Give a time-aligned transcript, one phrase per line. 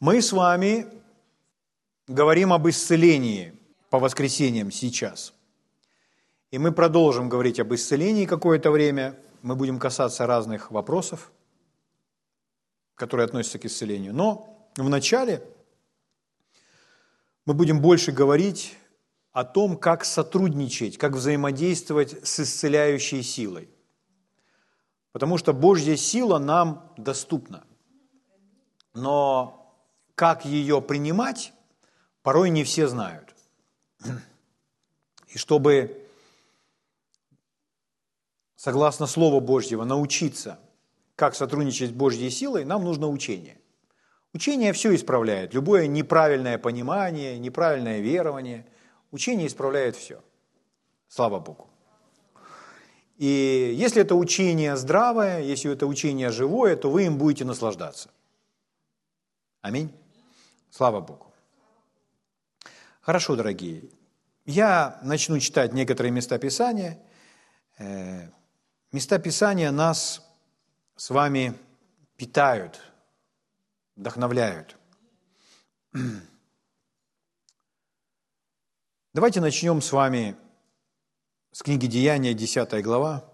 [0.00, 0.86] Мы с вами
[2.06, 3.52] говорим об исцелении
[3.90, 5.34] по воскресеньям сейчас.
[6.50, 9.20] И мы продолжим говорить об исцелении какое-то время.
[9.42, 11.30] Мы будем касаться разных вопросов,
[12.94, 14.14] которые относятся к исцелению.
[14.14, 15.42] Но вначале
[17.44, 18.78] мы будем больше говорить
[19.32, 23.68] о том, как сотрудничать, как взаимодействовать с исцеляющей силой.
[25.12, 27.66] Потому что Божья сила нам доступна.
[28.94, 29.59] Но
[30.20, 31.54] как ее принимать,
[32.22, 33.34] порой не все знают.
[35.28, 36.06] И чтобы,
[38.54, 40.58] согласно Слову Божьего, научиться,
[41.16, 43.62] как сотрудничать с Божьей силой, нам нужно учение.
[44.34, 45.54] Учение все исправляет.
[45.54, 48.66] Любое неправильное понимание, неправильное верование.
[49.12, 50.22] Учение исправляет все.
[51.08, 51.66] Слава Богу.
[53.16, 58.10] И если это учение здравое, если это учение живое, то вы им будете наслаждаться.
[59.62, 59.90] Аминь.
[60.70, 61.34] Слава Богу.
[63.00, 63.90] Хорошо, дорогие.
[64.44, 66.96] Я начну читать некоторые места Писания.
[67.78, 68.30] Э,
[68.92, 70.24] места Писания нас
[70.94, 71.54] с вами
[72.16, 72.80] питают,
[73.96, 74.76] вдохновляют.
[79.12, 80.36] Давайте начнем с вами
[81.50, 83.24] с книги Деяния, 10 глава,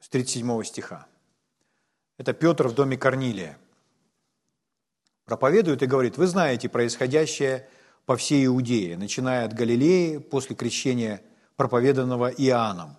[0.00, 1.06] с 37 стиха.
[2.16, 3.58] Это Петр в доме Корнилия
[5.24, 7.68] проповедует и говорит, вы знаете происходящее
[8.06, 11.22] по всей Иудее, начиная от Галилеи после крещения,
[11.56, 12.96] проповеданного Иоанном.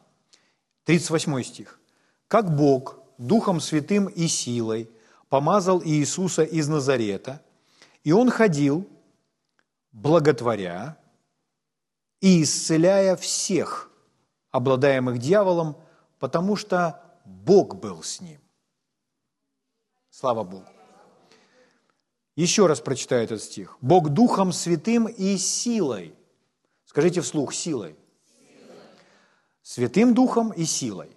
[0.85, 1.79] 38 стих.
[2.27, 4.89] «Как Бог Духом Святым и силой
[5.29, 7.41] помазал Иисуса из Назарета,
[8.03, 8.87] и Он ходил,
[9.91, 10.97] благотворя
[12.21, 13.89] и исцеляя всех,
[14.51, 15.77] обладаемых дьяволом,
[16.19, 18.39] потому что Бог был с ним».
[20.09, 20.72] Слава Богу.
[22.35, 23.77] Еще раз прочитаю этот стих.
[23.81, 26.15] Бог Духом Святым и силой.
[26.85, 27.95] Скажите вслух, силой.
[29.61, 31.15] Святым Духом и силой.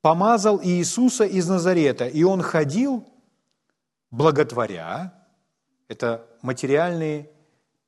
[0.00, 3.06] Помазал Иисуса из Назарета, и Он ходил,
[4.10, 5.14] благотворя,
[5.88, 7.30] это материальные,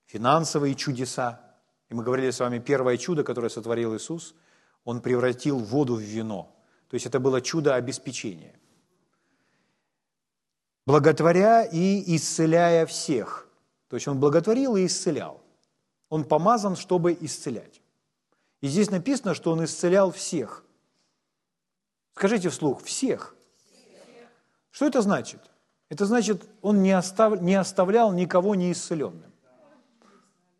[0.06, 1.40] финансовые чудеса.
[1.88, 4.34] И мы говорили с вами, первое чудо, которое сотворил Иисус,
[4.84, 6.54] Он превратил воду в вино.
[6.88, 8.54] То есть это было чудо обеспечения–
[10.86, 13.48] благотворя и исцеляя всех.
[13.88, 15.40] То есть он благотворил и исцелял.
[16.08, 17.82] Он помазан, чтобы исцелять.
[18.60, 20.64] И здесь написано, что он исцелял всех.
[22.14, 23.34] Скажите вслух, всех.
[24.70, 25.40] Что это значит?
[25.88, 29.32] Это значит, он не, остав, не оставлял никого неисцеленным.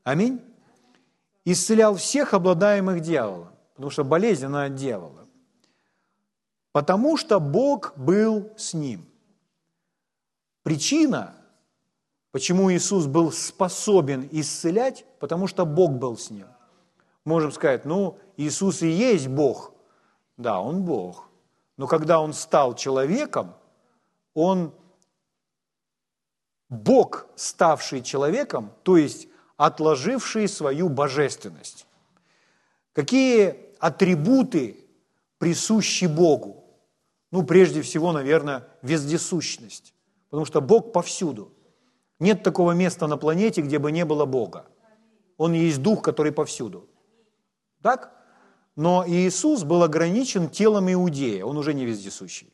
[0.04, 0.40] Аминь.
[1.44, 5.26] Исцелял всех обладаемых дьяволом, потому что болезнь, она от дьявола.
[6.72, 9.06] Потому что Бог был с ним–
[10.66, 11.32] Причина,
[12.32, 16.48] почему Иисус был способен исцелять, потому что Бог был с ним.
[17.24, 19.72] Можем сказать, ну, Иисус и есть Бог.
[20.36, 21.28] Да, Он Бог.
[21.76, 23.54] Но когда Он стал человеком,
[24.34, 24.74] Он
[26.68, 31.86] Бог, ставший человеком, то есть отложивший свою божественность.
[32.92, 34.84] Какие атрибуты
[35.38, 36.64] присущи Богу?
[37.30, 39.92] Ну, прежде всего, наверное, вездесущность.
[40.30, 41.52] Потому что Бог повсюду.
[42.18, 44.66] Нет такого места на планете, где бы не было Бога.
[45.36, 46.88] Он есть Дух, который повсюду.
[47.82, 48.12] Так?
[48.74, 52.52] Но Иисус был ограничен телом Иудея, он уже не вездесущий.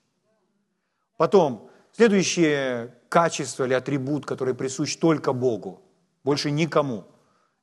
[1.16, 5.82] Потом, следующее качество или атрибут, который присущ только Богу,
[6.24, 7.04] больше никому,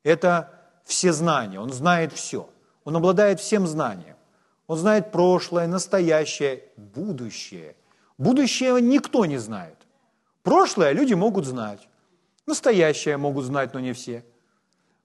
[0.03, 2.49] это всезнание, он знает все.
[2.83, 4.15] Он обладает всем знанием.
[4.67, 7.75] Он знает прошлое, настоящее, будущее.
[8.17, 9.78] Будущее никто не знает.
[10.43, 11.87] Прошлое люди могут знать.
[12.45, 14.23] Настоящее могут знать, но не все.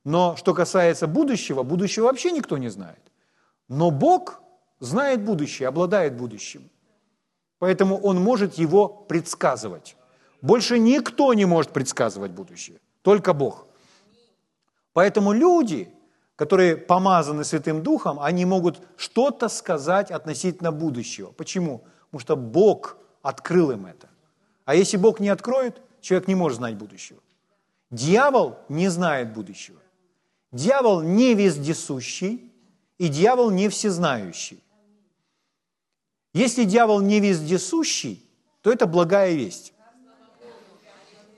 [0.04, 3.00] Но что касается будущего, будущего вообще никто не знает.
[3.68, 4.42] Но Бог
[4.80, 6.70] знает будущее, обладает будущим.
[7.58, 9.96] Поэтому Он может его предсказывать.
[10.42, 13.66] Больше никто не может предсказывать будущее, только Бог.
[14.92, 15.88] Поэтому люди,
[16.36, 21.32] которые помазаны Святым Духом, они могут что-то сказать относительно будущего.
[21.32, 21.84] Почему?
[22.10, 24.08] Потому что Бог открыл им это.
[24.64, 27.20] А если Бог не откроет, человек не может знать будущего.
[27.90, 29.80] Дьявол не знает будущего.
[30.52, 32.52] Дьявол не вездесущий,
[32.98, 34.62] и дьявол не всезнающий.
[36.32, 38.24] Если дьявол не вездесущий,
[38.62, 39.72] то это благая весть.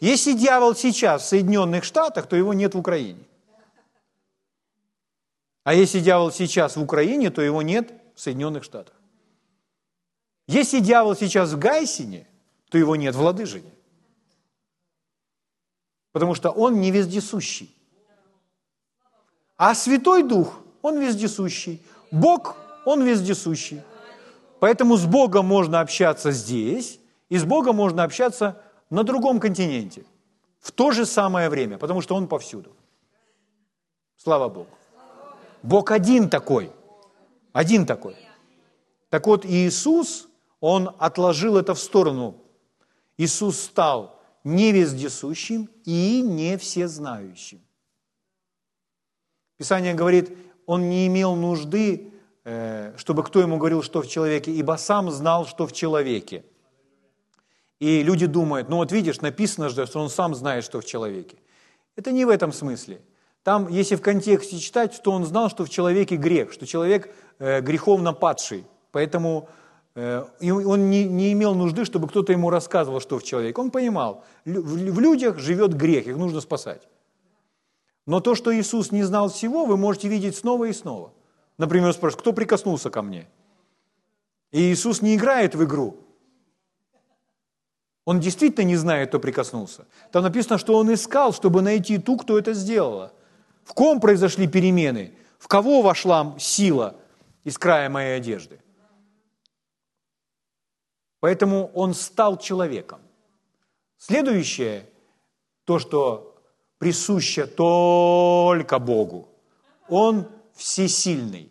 [0.01, 3.25] Если дьявол сейчас в Соединенных Штатах, то его нет в Украине.
[5.65, 8.95] А если дьявол сейчас в Украине, то его нет в Соединенных Штатах.
[10.47, 12.29] Если дьявол сейчас в Гайсине,
[12.77, 13.73] то его нет в Ладыжине.
[16.13, 17.75] потому что Он не вездесущий.
[19.57, 21.81] А Святой Дух, Он вездесущий.
[22.11, 23.81] Бог, Он вездесущий.
[24.61, 27.01] Поэтому с Богом можно общаться здесь,
[27.31, 30.05] и с Богом можно общаться на другом континенте
[30.61, 32.71] в то же самое время, потому что Он повсюду.
[34.17, 34.77] Слава Богу.
[35.63, 36.71] Бог один такой.
[37.53, 38.17] Один такой.
[39.09, 40.29] Так вот, Иисус,
[40.61, 42.35] Он отложил это в сторону.
[43.19, 47.61] Иисус стал не вездесущим и не всезнающим.
[49.57, 50.37] Писание говорит,
[50.67, 52.13] Он не имел нужды,
[52.45, 56.45] э, чтобы кто ему говорил, что в человеке, ибо сам знал, что в человеке.
[57.79, 61.37] И люди думают, ну вот видишь, написано же, что он сам знает, что в человеке.
[61.95, 63.01] Это не в этом смысле.
[63.43, 67.61] Там, если в контексте читать, то он знал, что в человеке грех, что человек э,
[67.61, 68.65] греховно падший.
[68.93, 69.49] Поэтому
[69.97, 73.61] э, он не, не имел нужды, чтобы кто-то ему рассказывал, что в человеке.
[73.61, 76.87] Он понимал, в людях живет грех, их нужно спасать.
[78.07, 81.13] Но то, что Иисус не знал всего, вы можете видеть снова и снова.
[81.59, 83.27] Например, спрашивают, кто прикоснулся ко мне?
[84.53, 85.97] И Иисус не играет в игру.
[88.05, 89.87] Он действительно не знает, кто прикоснулся.
[90.13, 93.13] Там написано, что он искал, чтобы найти ту, кто это сделала.
[93.65, 95.15] В ком произошли перемены?
[95.39, 96.95] В кого вошла сила
[97.43, 98.61] из края моей одежды?
[101.27, 103.01] Поэтому он стал человеком.
[103.99, 104.89] Следующее,
[105.65, 106.37] то, что
[106.79, 109.29] присуще только Богу,
[109.89, 111.51] он всесильный.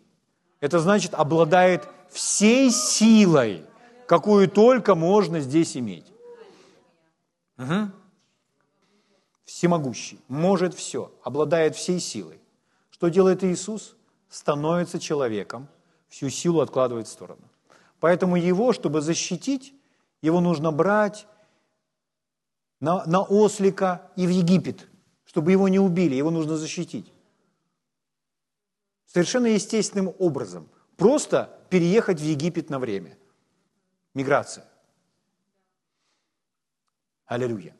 [0.60, 3.66] Это значит, обладает всей силой,
[4.08, 6.10] какую только можно здесь иметь.
[7.58, 7.90] Угу.
[9.44, 12.40] Всемогущий, может все, обладает всей силой.
[12.88, 13.94] Что делает Иисус?
[14.30, 15.68] Становится человеком,
[16.08, 17.45] всю силу откладывает в сторону.
[18.06, 19.74] Поэтому его, чтобы защитить,
[20.22, 21.26] его нужно брать
[22.78, 24.86] на, на ослика и в Египет,
[25.24, 27.12] чтобы его не убили, его нужно защитить.
[29.06, 30.68] Совершенно естественным образом.
[30.96, 33.18] Просто переехать в Египет на время.
[34.14, 34.68] Миграция.
[37.24, 37.74] Аллилуйя.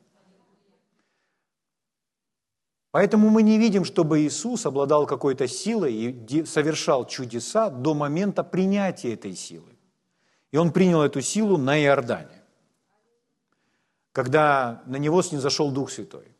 [2.90, 9.14] Поэтому мы не видим, чтобы Иисус обладал какой-то силой и совершал чудеса до момента принятия
[9.14, 9.75] этой силы.
[10.56, 12.42] И он принял эту силу на Иордане,
[14.12, 16.34] когда на него снизошел Дух Святой.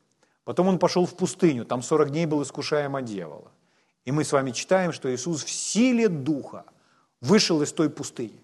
[0.45, 3.53] Потом он пошел в пустыню, там 40 дней был искушаем от дьявола.
[4.07, 6.65] И мы с вами читаем, что Иисус в силе Духа
[7.21, 8.43] вышел из той пустыни.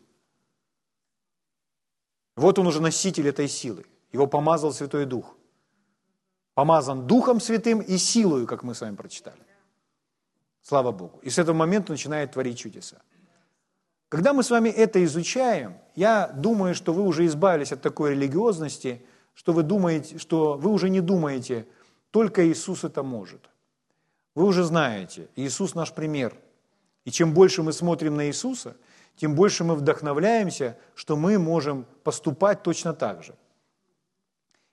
[2.36, 3.86] Вот он уже носитель этой силы.
[4.12, 5.34] Его помазал Святой Дух.
[6.52, 9.40] Помазан Духом Святым и силою, как мы с вами прочитали.
[10.60, 11.18] Слава Богу.
[11.22, 13.00] И с этого момента начинает творить чудеса.
[14.12, 19.00] Когда мы с вами это изучаем, я думаю, что вы уже избавились от такой религиозности,
[19.32, 21.67] что вы думаете, что вы уже не думаете,
[22.11, 23.49] только Иисус это может.
[24.35, 26.37] Вы уже знаете, Иисус наш пример.
[27.06, 28.76] И чем больше мы смотрим на Иисуса,
[29.17, 33.35] тем больше мы вдохновляемся, что мы можем поступать точно так же.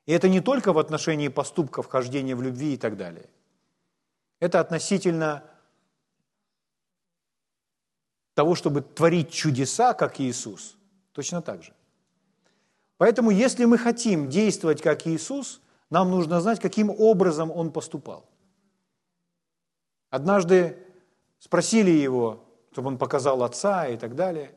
[0.06, 3.30] И это не только в отношении поступков, хождения в любви и так далее.
[4.42, 5.44] Это относительно
[8.40, 10.78] того, чтобы творить чудеса, как Иисус,
[11.12, 11.74] точно так же.
[12.96, 15.60] Поэтому, если мы хотим действовать как Иисус,
[15.90, 18.24] нам нужно знать, каким образом Он поступал.
[20.10, 20.78] Однажды
[21.40, 24.56] спросили его, чтобы он показал Отца и так далее,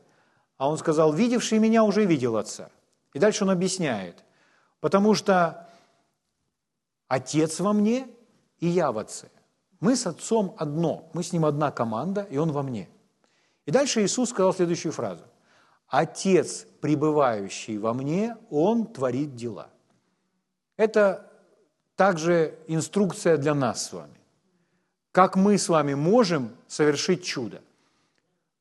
[0.57, 2.69] а он сказал, видевший меня уже видел Отца.
[3.13, 4.23] И дальше он объясняет,
[4.79, 5.67] потому что
[7.09, 8.07] Отец во мне
[8.59, 9.27] и я в Отце.
[9.81, 12.87] Мы с Отцом одно, мы с Ним одна команда, и Он во мне.
[13.65, 15.23] И дальше Иисус сказал следующую фразу.
[15.87, 19.69] Отец, пребывающий во мне, Он творит дела.
[20.75, 21.31] Это
[21.95, 24.19] также инструкция для нас с вами.
[25.11, 27.61] Как мы с вами можем совершить чудо?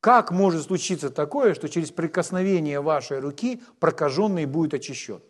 [0.00, 5.23] Как может случиться такое, что через прикосновение вашей руки прокаженный будет очищен?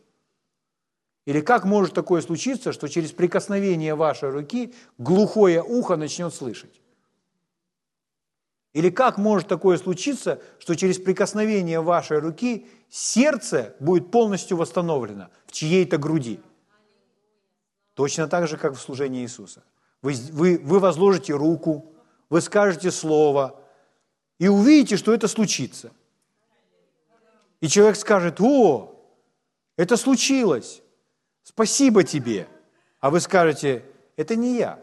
[1.25, 6.82] Или как может такое случиться, что через прикосновение вашей руки глухое ухо начнет слышать?
[8.73, 15.53] Или как может такое случиться, что через прикосновение вашей руки сердце будет полностью восстановлено в
[15.53, 16.41] чьей-то груди?
[17.95, 19.63] Точно так же, как в служении Иисуса.
[20.01, 21.93] Вы, вы, вы возложите руку,
[22.31, 23.61] вы скажете слово,
[24.39, 25.93] и увидите, что это случится.
[27.61, 28.99] И человек скажет, о,
[29.77, 30.83] это случилось,
[31.43, 32.49] спасибо тебе.
[33.01, 33.85] А вы скажете,
[34.17, 34.83] это не я.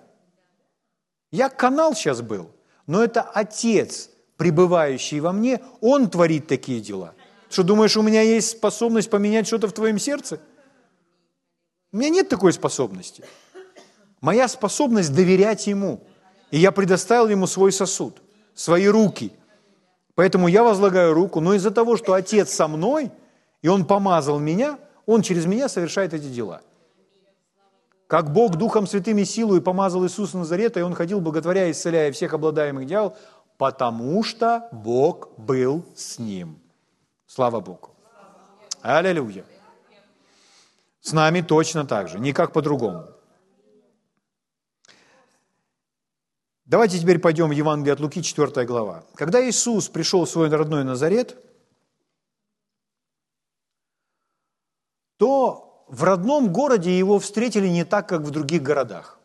[1.32, 2.52] Я канал сейчас был–
[2.90, 7.14] но это Отец, пребывающий во мне, Он творит такие дела.
[7.48, 10.40] Что думаешь, у меня есть способность поменять что-то в твоем сердце?
[11.92, 13.24] У меня нет такой способности.
[14.22, 16.02] Моя способность доверять Ему.
[16.50, 18.24] И я предоставил Ему свой сосуд,
[18.56, 19.34] свои руки.
[20.16, 23.12] Поэтому я возлагаю руку, но из-за того, что Отец со мной,
[23.62, 26.64] и Он помазал меня, Он через меня совершает эти дела.
[28.10, 32.34] Как Бог Духом Святым и силой помазал Иисуса Назарета, и Он ходил, боготворя, исцеляя всех
[32.34, 33.16] обладаемых дьявол,
[33.60, 36.60] потому что Бог был с ним.
[37.28, 37.92] Слава Богу.
[38.82, 39.46] Аллилуйя.
[41.02, 43.06] С нами точно так же, никак по-другому.
[46.66, 49.04] Давайте теперь пойдем в Евангелие от Луки, 4 глава.
[49.14, 51.38] Когда Иисус пришел в свой родной Назарет,
[55.18, 59.20] то в родном городе его встретили не так, как в других городах.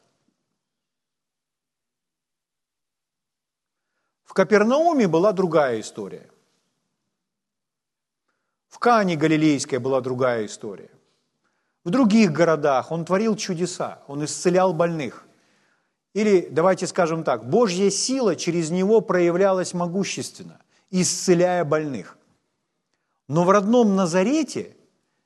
[4.25, 6.28] В Капернауме была другая история.
[8.68, 10.90] В Кане Галилейской была другая история.
[11.85, 15.26] В других городах он творил чудеса, он исцелял больных.
[16.14, 22.16] Или, давайте скажем так, Божья сила через него проявлялась могущественно, исцеляя больных.
[23.28, 24.75] Но в родном Назарете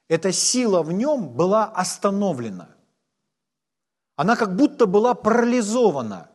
[0.09, 2.69] эта сила в нем была остановлена.
[4.17, 6.31] Она как будто была парализована.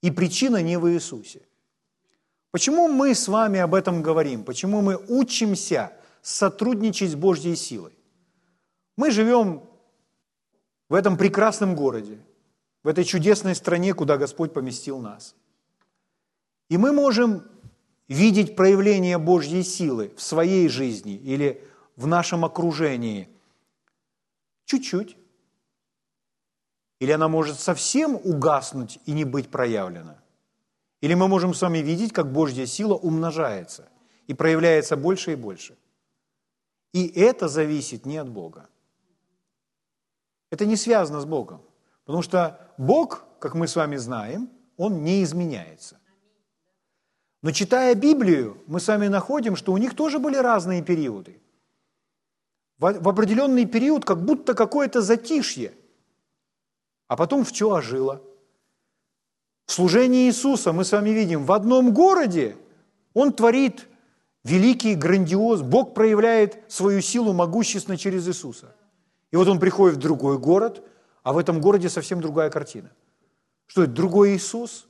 [0.00, 1.42] И причина не в Иисусе.
[2.50, 4.44] Почему мы с вами об этом говорим?
[4.44, 7.92] Почему мы учимся сотрудничать с Божьей силой?
[8.96, 9.62] Мы живем
[10.88, 12.18] в этом прекрасном городе,
[12.82, 15.34] в этой чудесной стране, куда Господь поместил нас.
[16.68, 17.44] И мы можем
[18.08, 21.62] видеть проявление Божьей силы в своей жизни или
[22.00, 23.28] в нашем окружении
[24.64, 25.18] чуть-чуть.
[26.98, 30.16] Или она может совсем угаснуть и не быть проявлена.
[31.02, 33.88] Или мы можем с вами видеть, как Божья сила умножается
[34.26, 35.76] и проявляется больше и больше.
[36.94, 38.68] И это зависит не от Бога.
[40.50, 41.60] Это не связано с Богом.
[42.04, 45.98] Потому что Бог, как мы с вами знаем, Он не изменяется.
[47.42, 51.40] Но читая Библию, мы с вами находим, что у них тоже были разные периоды.
[52.80, 55.72] В определенный период как будто какое-то затишье,
[57.06, 58.22] а потом все ожило.
[59.66, 62.56] В служении Иисуса мы с вами видим, в одном городе
[63.14, 63.86] Он творит
[64.42, 68.74] великий, грандиоз, Бог проявляет свою силу могущественно через Иисуса–
[69.30, 70.82] и вот он приходит в другой город,
[71.22, 72.90] а в этом городе совсем другая картина.
[73.66, 74.88] Что это, другой Иисус?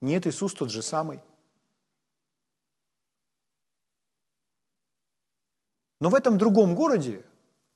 [0.00, 1.20] Нет, Иисус тот же самый.
[6.04, 7.24] Но в этом другом городе,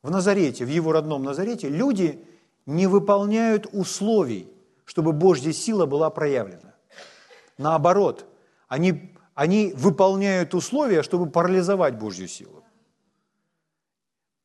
[0.02, 2.22] в Назарете, в его родном Назарете, люди
[2.66, 4.52] не выполняют условий,
[4.84, 6.74] чтобы Божья сила была проявлена.
[7.56, 8.26] Наоборот,
[8.68, 12.62] они, они выполняют условия, чтобы парализовать Божью силу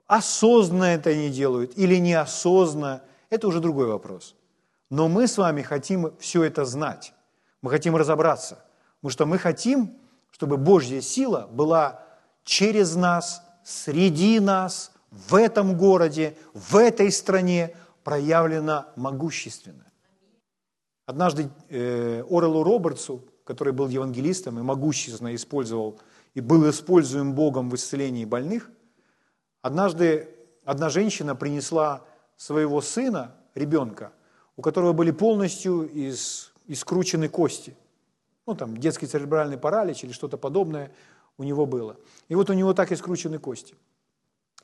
[0.08, 4.34] осознанно это не делают или неосознанно, это уже другой вопрос.
[4.90, 7.14] Но мы с вами хотим все это знать.
[7.62, 8.64] Мы хотим разобраться.
[9.02, 9.98] Потому что мы хотим,
[10.32, 12.02] чтобы Божья сила была
[12.46, 19.86] через нас, среди нас, в этом городе, в этой стране проявлена могущественно.
[21.06, 26.00] Однажды э, Орелу Робертсу, который был евангелистом и могущественно использовал
[26.34, 28.70] и был используем Богом в исцелении больных–
[29.64, 30.28] Однажды
[30.66, 32.06] одна женщина принесла
[32.36, 34.12] своего сына, ребенка,
[34.58, 37.74] у которого были полностью из, искручены кости.
[38.46, 40.92] Ну, там, детский церебральный паралич или что-то подобное
[41.38, 41.98] у него было.
[42.30, 43.76] И вот у него так и скручены кости.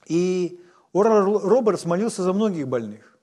[0.06, 0.60] И
[0.94, 3.18] Орал Робертс молился за многих больных.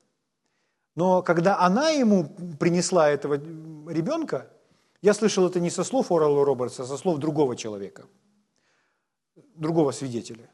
[0.94, 4.50] Но когда она ему принесла этого ребенка,
[5.02, 8.06] я слышал это не со слов Орала Робертса, а со слов другого человека,
[9.54, 10.48] другого свидетеля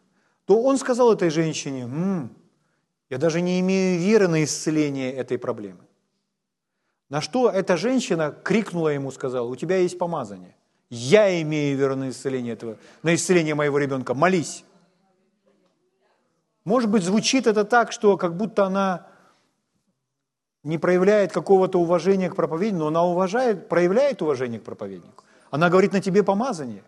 [0.44, 2.36] то он сказал этой женщине, «М,
[3.10, 5.84] я даже не имею веры на исцеление этой проблемы.
[7.08, 10.56] На что эта женщина крикнула ему, сказала, у тебя есть помазание.
[10.94, 14.12] Я имею веру на исцеление этого, на исцеление моего ребенка.
[14.12, 14.62] Молись.
[16.64, 19.06] Может быть, звучит это так, что как будто она
[20.62, 25.24] не проявляет какого-то уважения к проповеднику, но она уважает, проявляет уважение к проповеднику.
[25.50, 26.84] Она говорит, на тебе помазание.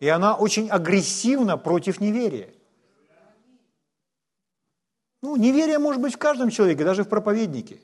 [0.00, 2.54] И она очень агрессивна против неверия.
[5.20, 7.82] Ну, неверие может быть в каждом человеке, даже в проповеднике.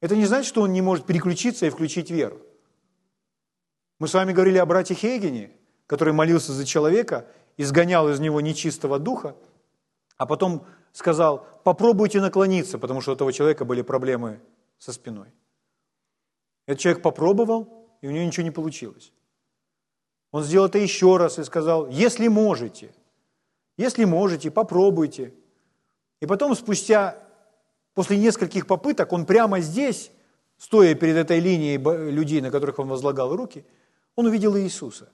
[0.00, 2.40] Это не значит, что он не может переключиться и включить веру.
[3.98, 5.52] Мы с вами говорили о брате Хейгене,
[5.86, 7.26] который молился за человека,
[7.56, 9.36] изгонял из него нечистого духа,
[10.16, 14.40] а потом сказал, попробуйте наклониться, потому что у этого человека были проблемы
[14.78, 15.28] со спиной.
[16.66, 19.12] Этот человек попробовал, и у него ничего не получилось.
[20.32, 22.92] Он сделал это еще раз и сказал, если можете,
[23.78, 25.32] если можете, попробуйте.
[26.20, 27.25] И потом, спустя,
[27.96, 30.12] после нескольких попыток, он прямо здесь,
[30.58, 31.78] стоя перед этой линией
[32.10, 33.64] людей, на которых он возлагал руки,
[34.14, 35.08] он увидел Иисуса.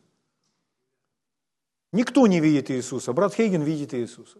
[1.93, 3.13] Никто не видит Иисуса.
[3.13, 4.39] Брат Хейген видит Иисуса.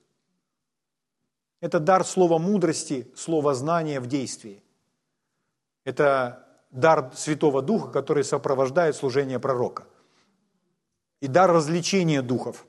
[1.61, 4.61] Это дар слова мудрости, слова знания в действии.
[5.85, 9.87] Это дар Святого Духа, который сопровождает служение пророка.
[11.21, 12.67] И дар развлечения духов,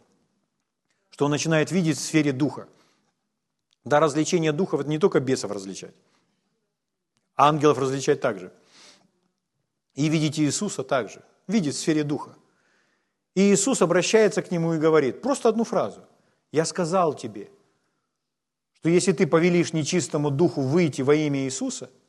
[1.10, 2.68] что он начинает видеть в сфере духа.
[3.84, 5.94] Дар развлечения духов– это не только бесов различать,
[7.36, 8.52] ангелов различать также.
[9.94, 12.36] И видеть Иисуса также, видеть в сфере духа.
[13.36, 16.02] И Иисус обращается к нему и говорит, просто одну фразу.
[16.52, 17.50] «Я сказал тебе,
[18.74, 21.90] что если ты повелишь нечистому духу выйти во имя Иисуса–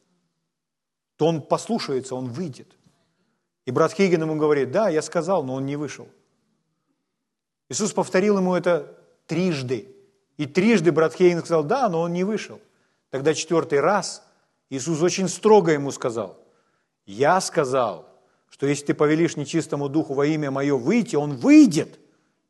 [1.16, 2.76] то он послушается, он выйдет.
[3.66, 6.08] И брат Хейген ему говорит, да, я сказал, но он не вышел.
[7.68, 9.93] Иисус повторил ему это трижды.
[10.36, 12.60] И трижды брат Хейген сказал, да, но он не вышел.
[13.10, 14.22] Тогда четвертый раз
[14.70, 16.38] Иисус очень строго ему сказал,
[17.06, 18.08] я сказал,
[18.48, 21.98] что если ты повелишь нечистому духу во имя мое выйти, он выйдет.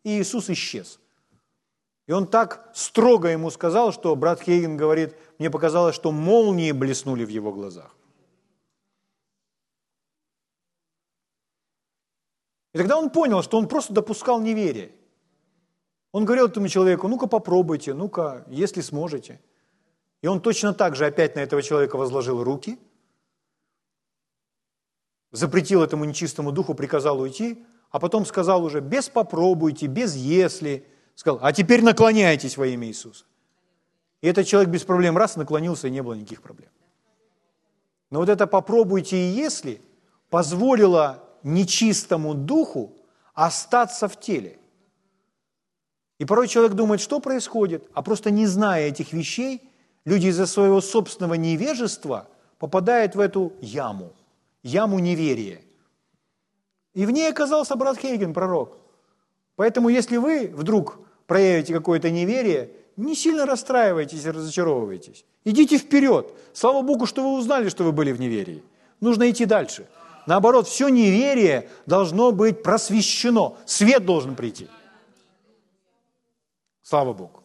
[0.04, 1.00] И Иисус исчез.
[2.06, 7.24] И он так строго ему сказал, что брат Хейген говорит, мне показалось, что молнии блеснули
[7.24, 7.96] в его глазах.
[12.74, 14.92] И тогда он понял, что он просто допускал неверие.
[16.14, 19.40] Он говорил этому человеку, ну-ка попробуйте, ну-ка, если сможете.
[20.22, 22.78] И он точно так же опять на этого человека возложил руки,
[25.32, 31.40] запретил этому нечистому духу, приказал уйти, а потом сказал уже, без попробуйте, без если, сказал,
[31.42, 33.24] а теперь наклоняйтесь во имя Иисуса.
[34.20, 36.70] И этот человек без проблем раз наклонился, и не было никаких проблем.
[38.10, 39.82] Но вот это попробуйте и если
[40.30, 42.92] позволило нечистому духу
[43.34, 44.60] остаться в теле.
[46.18, 49.62] И порой человек думает, что происходит, а просто не зная этих вещей,
[50.04, 54.12] люди из-за своего собственного невежества попадают в эту яму,
[54.62, 55.60] яму неверия.
[56.94, 58.78] И в ней оказался брат Хейген, пророк.
[59.56, 65.24] Поэтому если вы вдруг проявите какое-то неверие, не сильно расстраивайтесь и разочаровывайтесь.
[65.44, 66.32] Идите вперед.
[66.52, 68.62] Слава Богу, что вы узнали, что вы были в неверии.
[69.00, 69.88] Нужно идти дальше.
[70.26, 73.56] Наоборот, все неверие должно быть просвещено.
[73.66, 74.68] Свет должен прийти.
[76.84, 77.42] Слава Богу.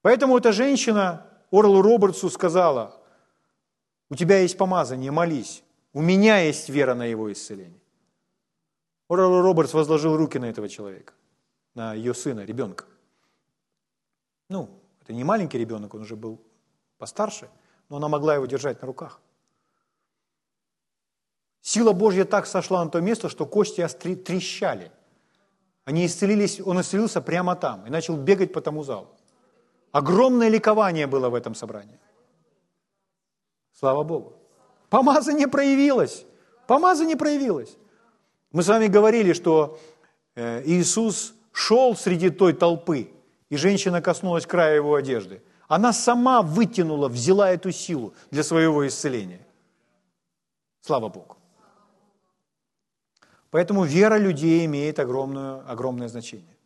[0.00, 3.00] Поэтому эта женщина Орлу Робертсу сказала,
[4.08, 5.62] у тебя есть помазание, молись.
[5.92, 7.78] У меня есть вера на его исцеление.
[9.08, 11.12] Орл Робертс возложил руки на этого человека,
[11.74, 12.86] на ее сына, ребенка.
[14.48, 14.70] Ну,
[15.02, 16.40] это не маленький ребенок, он уже был
[16.96, 17.50] постарше,
[17.90, 19.20] но она могла его держать на руках.
[21.60, 24.90] Сила Божья так сошла на то место, что кости трещали.
[25.84, 29.08] Они исцелились, он исцелился прямо там и начал бегать по тому залу.
[29.90, 31.98] Огромное ликование было в этом собрании.
[33.78, 34.32] Слава Богу.
[34.88, 36.24] Помазание проявилось.
[36.66, 37.76] Помазание проявилось.
[38.52, 39.78] Мы с вами говорили, что
[40.36, 43.10] э, Иисус шел среди той толпы,
[43.50, 45.42] и женщина коснулась края его одежды.
[45.68, 49.46] Она сама вытянула, взяла эту силу для своего исцеления.
[50.80, 51.36] Слава Богу.
[53.52, 56.56] Поэтому вера людей имеет огромное, огромное значение.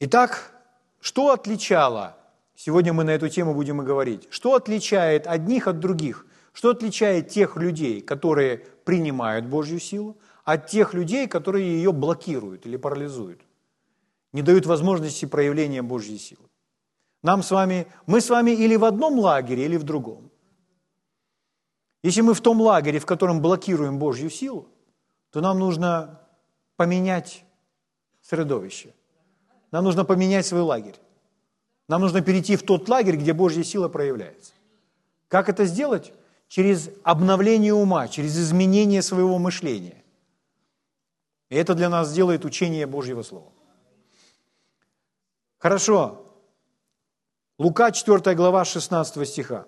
[0.00, 0.52] Итак,
[1.00, 2.16] что отличало,
[2.56, 7.28] сегодня мы на эту тему будем и говорить, что отличает одних от других, что отличает
[7.28, 13.40] тех людей, которые принимают Божью силу, от тех людей, которые ее блокируют или парализуют,
[14.32, 16.48] не дают возможности проявления Божьей силы.
[17.22, 20.25] Нам с вами, мы с вами или в одном лагере, или в другом.
[22.02, 24.68] Если мы в том лагере, в котором блокируем Божью силу,
[25.30, 26.20] то нам нужно
[26.76, 27.44] поменять
[28.22, 28.94] средовище.
[29.70, 30.96] Нам нужно поменять свой лагерь.
[31.88, 34.52] Нам нужно перейти в тот лагерь, где Божья сила проявляется.
[35.28, 36.12] Как это сделать?
[36.48, 40.04] Через обновление ума, через изменение своего мышления.
[41.48, 43.52] И это для нас сделает учение Божьего Слова.
[45.58, 46.24] Хорошо.
[47.58, 49.66] Лука 4 глава 16 стиха.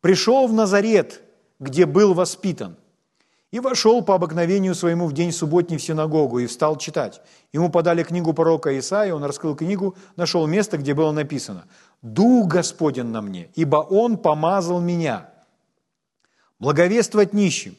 [0.00, 1.22] «Пришел в Назарет,
[1.60, 2.76] где был воспитан.
[3.50, 7.22] И вошел по обыкновению своему в день субботний в синагогу и встал читать.
[7.52, 11.64] Ему подали книгу пророка Исаия, он раскрыл книгу, нашел место, где было написано
[12.02, 15.30] «Дух Господен на мне, ибо Он помазал меня
[16.58, 17.74] благовествовать нищим,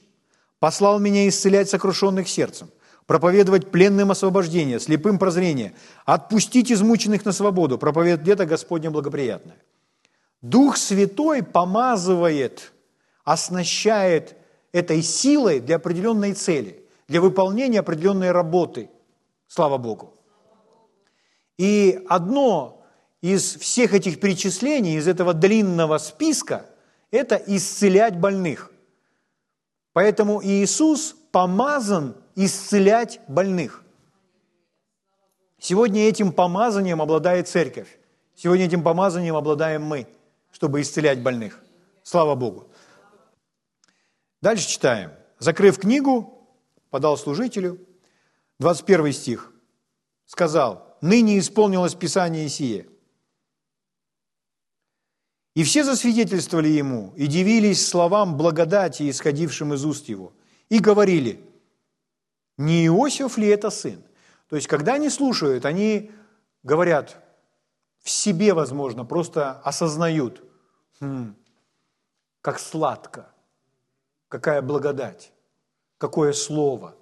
[0.60, 2.72] послал меня исцелять сокрушенных сердцем,
[3.06, 5.74] проповедовать пленным освобождение, слепым прозрение,
[6.06, 9.58] отпустить измученных на свободу, проповедовать лето Господне благоприятное».
[10.42, 12.72] Дух Святой помазывает–
[13.30, 14.36] оснащает
[14.72, 18.90] этой силой для определенной цели, для выполнения определенной работы.
[19.48, 20.16] Слава Богу.
[21.60, 22.84] И одно
[23.22, 26.66] из всех этих перечислений, из этого длинного списка,
[27.12, 28.72] это исцелять больных.
[29.94, 33.84] Поэтому Иисус помазан исцелять больных.
[35.60, 38.00] Сегодня этим помазанием обладает церковь.
[38.36, 40.08] Сегодня этим помазанием обладаем мы,
[40.52, 41.60] чтобы исцелять больных.
[42.02, 42.69] Слава Богу.
[44.42, 45.12] Дальше читаем.
[45.38, 46.48] Закрыв книгу,
[46.90, 47.80] подал служителю,
[48.60, 49.54] 21 стих,
[50.26, 52.88] сказал, «Ныне исполнилось Писание сие».
[55.56, 60.34] И все засвидетельствовали ему и дивились словам благодати, исходившим из уст его,
[60.70, 61.44] и говорили,
[62.58, 64.04] не Иосиф ли это сын?
[64.48, 66.12] То есть, когда они слушают, они
[66.64, 67.18] говорят
[68.02, 70.44] в себе, возможно, просто осознают,
[71.00, 71.36] хм,
[72.42, 73.32] как сладко,
[74.30, 75.34] какая благодать,
[75.98, 76.96] какое слово,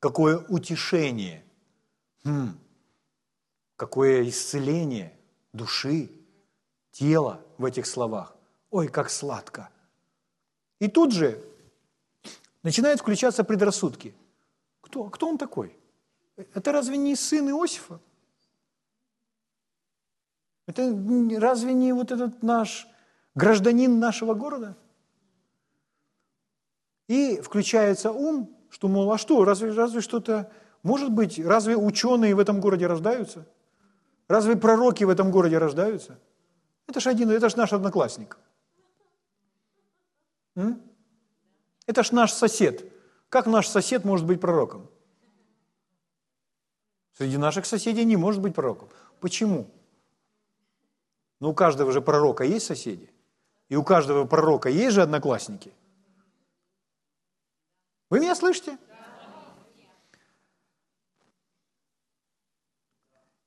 [0.00, 1.44] какое утешение,
[2.24, 2.58] хм,
[3.76, 5.16] какое исцеление
[5.52, 6.10] души,
[6.90, 8.34] тела в этих словах.
[8.70, 9.70] Ой, как сладко.
[10.80, 11.42] И тут же
[12.62, 14.14] начинают включаться предрассудки.
[14.80, 15.76] Кто, кто он такой?
[16.36, 18.00] Это разве не сын Иосифа?
[20.66, 20.82] Это
[21.38, 22.88] разве не вот этот наш
[23.34, 24.76] гражданин нашего города?
[27.08, 30.50] И включается ум, что, мол, а что, разве, разве что-то,
[30.82, 33.46] может быть, разве ученые в этом городе рождаются?
[34.28, 36.18] Разве пророки в этом городе рождаются?
[36.86, 38.38] Это ж один, это ж наш одноклассник.
[40.56, 40.80] М?
[41.86, 42.84] Это ж наш сосед.
[43.28, 44.88] Как наш сосед может быть пророком?
[47.16, 48.88] Среди наших соседей не может быть пророком.
[49.20, 49.70] Почему?
[51.40, 53.10] Ну, у каждого же пророка есть соседи.
[53.68, 55.72] И у каждого пророка есть же одноклассники.
[58.10, 58.78] Вы меня слышите?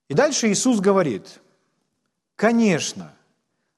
[0.07, 1.41] И дальше Иисус говорит,
[2.35, 3.13] конечно,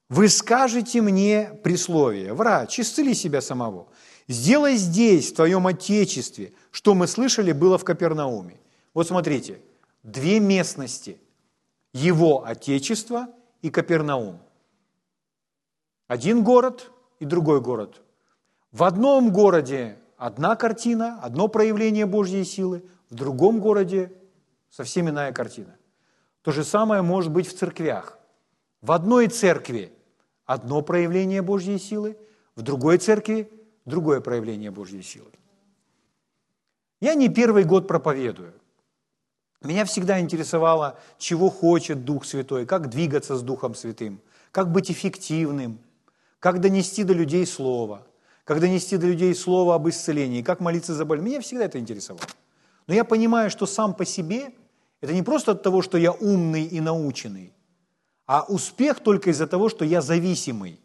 [0.08, 3.88] вы скажете мне присловие, врач, исцели себя самого.
[4.28, 8.60] Сделай здесь, в твоем Отечестве, что мы слышали, было в Капернауме.
[8.94, 9.60] Вот смотрите,
[10.02, 11.20] две местности.
[11.92, 13.28] Его Отечество
[13.62, 14.40] и Капернаум.
[16.06, 18.00] Один город и другой город.
[18.70, 24.12] В одном городе одна картина, одно проявление Божьей силы, в другом городе
[24.68, 25.74] совсем иная картина.
[26.42, 28.18] То же самое может быть в церквях.
[28.82, 29.92] В одной церкви
[30.44, 32.18] одно проявление Божьей силы,
[32.54, 33.50] в другой церкви
[33.86, 35.30] другое проявление Божьей силы.
[37.00, 38.52] Я не первый год проповедую.
[39.62, 44.20] Меня всегда интересовало, чего хочет Дух Святой, как двигаться с Духом Святым,
[44.52, 45.78] как быть эффективным,
[46.40, 48.06] как донести до людей Слово,
[48.50, 51.20] как донести до людей Слово об исцелении, как молиться за боль.
[51.20, 52.26] Меня всегда это интересовало.
[52.88, 54.52] Но я понимаю, что сам по себе
[55.00, 57.54] это не просто от того, что я умный и наученный,
[58.26, 60.80] а успех только из-за того, что я зависимый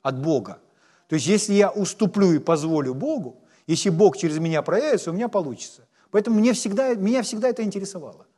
[0.00, 0.60] от Бога.
[1.08, 5.26] То есть если я уступлю и позволю Богу, если Бог через меня проявится, у меня
[5.26, 5.88] получится.
[6.12, 8.28] Поэтому мне всегда, меня всегда это интересовало.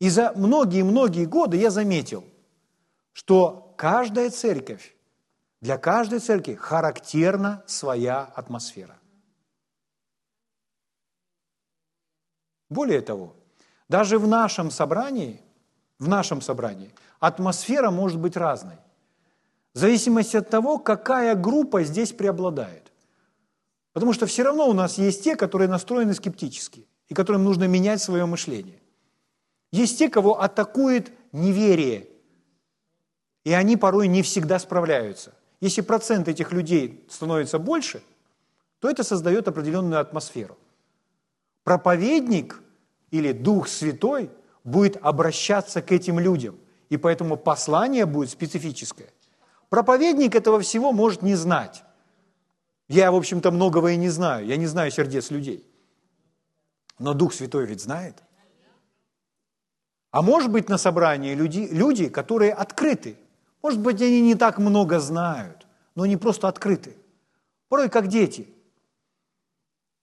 [0.00, 2.24] И за многие-многие годы я заметил,
[3.12, 4.94] что каждая церковь,
[5.64, 8.98] для каждой церкви характерна своя атмосфера.
[12.68, 13.34] Более того,
[13.88, 15.40] даже в нашем собрании,
[15.98, 18.76] в нашем собрании атмосфера может быть разной.
[19.72, 22.92] В зависимости от того, какая группа здесь преобладает.
[23.94, 28.02] Потому что все равно у нас есть те, которые настроены скептически, и которым нужно менять
[28.02, 28.82] свое мышление.
[29.72, 32.10] Есть те, кого атакует неверие,
[33.44, 35.32] и они порой не всегда справляются.
[35.60, 38.02] Если процент этих людей становится больше,
[38.80, 40.58] то это создает определенную атмосферу.
[41.62, 42.60] Проповедник
[43.10, 44.30] или Дух Святой
[44.64, 46.58] будет обращаться к этим людям.
[46.90, 49.08] И поэтому послание будет специфическое.
[49.68, 51.82] Проповедник этого всего может не знать.
[52.88, 54.46] Я, в общем-то, многого и не знаю.
[54.46, 55.66] Я не знаю сердец людей.
[56.98, 58.22] Но Дух Святой ведь знает.
[60.10, 63.16] А может быть на собрании люди, люди, которые открыты.
[63.64, 66.98] Может быть, они не так много знают, но они просто открыты.
[67.70, 68.46] Порой как дети.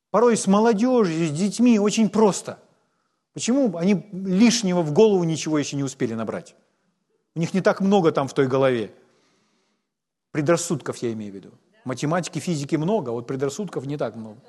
[0.09, 2.57] Порой с молодежью, с детьми очень просто.
[3.33, 6.55] Почему они лишнего в голову ничего еще не успели набрать?
[7.35, 8.95] У них не так много там в той голове.
[10.31, 11.51] Предрассудков я имею в виду.
[11.85, 14.41] Математики, физики много, а вот предрассудков не так много.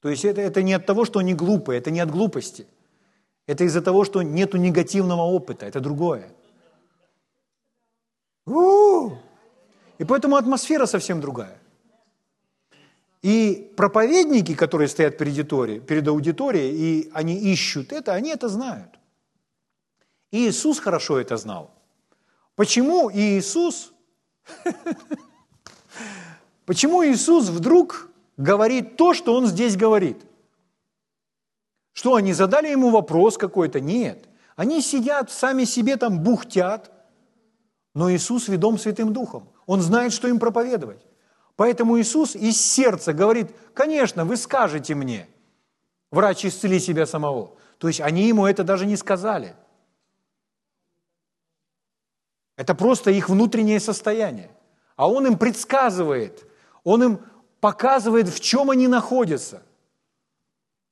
[0.00, 2.66] То есть это, это не от того, что они глупые, это не от глупости.
[3.46, 6.34] Это из-за того, что нет негативного опыта, это другое.
[8.50, 9.18] У-у-у!
[9.98, 11.58] И поэтому атмосфера совсем другая.
[13.22, 18.98] И проповедники, которые стоят перед аудиторией, перед аудиторией, и они ищут это, они это знают.
[20.30, 21.70] И Иисус хорошо это знал.
[22.56, 23.92] Почему Иисус,
[26.66, 30.18] почему Иисус вдруг говорит то, что Он здесь говорит?
[31.92, 33.80] Что, они задали Ему вопрос какой-то?
[33.80, 34.28] Нет.
[34.56, 36.90] Они сидят, сами себе там бухтят,
[37.94, 39.48] но Иисус ведом Святым Духом.
[39.66, 41.04] Он знает, что им проповедовать.
[41.56, 45.28] Поэтому Иисус из сердца говорит, конечно, вы скажете мне,
[46.10, 47.56] врач, исцели себя самого.
[47.78, 49.54] То есть они ему это даже не сказали.
[52.56, 54.50] Это просто их внутреннее состояние.
[54.96, 56.46] А он им предсказывает,
[56.84, 57.20] он им
[57.60, 59.62] показывает, в чем они находятся.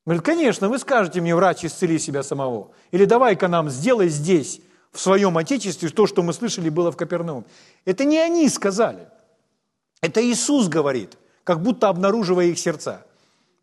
[0.07, 2.73] Говорит, конечно, вы скажете мне, врач, исцели себя самого.
[2.91, 7.45] Или давай-ка нам сделай здесь, в своем Отечестве, то, что мы слышали, было в Капернаум.
[7.85, 9.09] Это не они сказали.
[10.01, 13.05] Это Иисус говорит, как будто обнаруживая их сердца.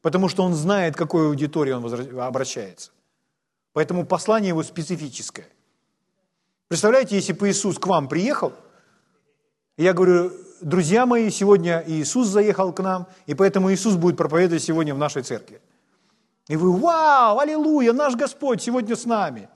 [0.01, 2.91] Потому что Он знает, к какой аудитории Он обращается.
[3.73, 5.47] Поэтому послание его специфическое.
[6.67, 8.53] Представляете, если бы Иисус к вам приехал,
[9.77, 14.95] я говорю, друзья мои, сегодня Иисус заехал к нам, и поэтому Иисус будет проповедовать сегодня
[14.95, 15.59] в нашей церкви.
[16.47, 19.49] И вы, вау, аллилуйя, наш Господь сегодня с нами.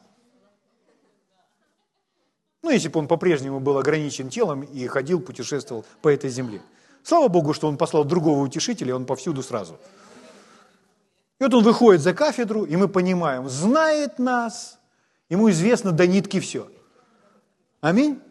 [2.70, 6.62] Ну, если бы он по-прежнему был ограничен телом и ходил, путешествовал по этой земле.
[7.02, 9.80] Слава Богу, что он послал другого утешителя, он повсюду сразу.
[11.40, 14.78] И вот он выходит за кафедру, и мы понимаем, знает нас,
[15.30, 16.70] ему известно до нитки все.
[17.82, 18.22] Аминь.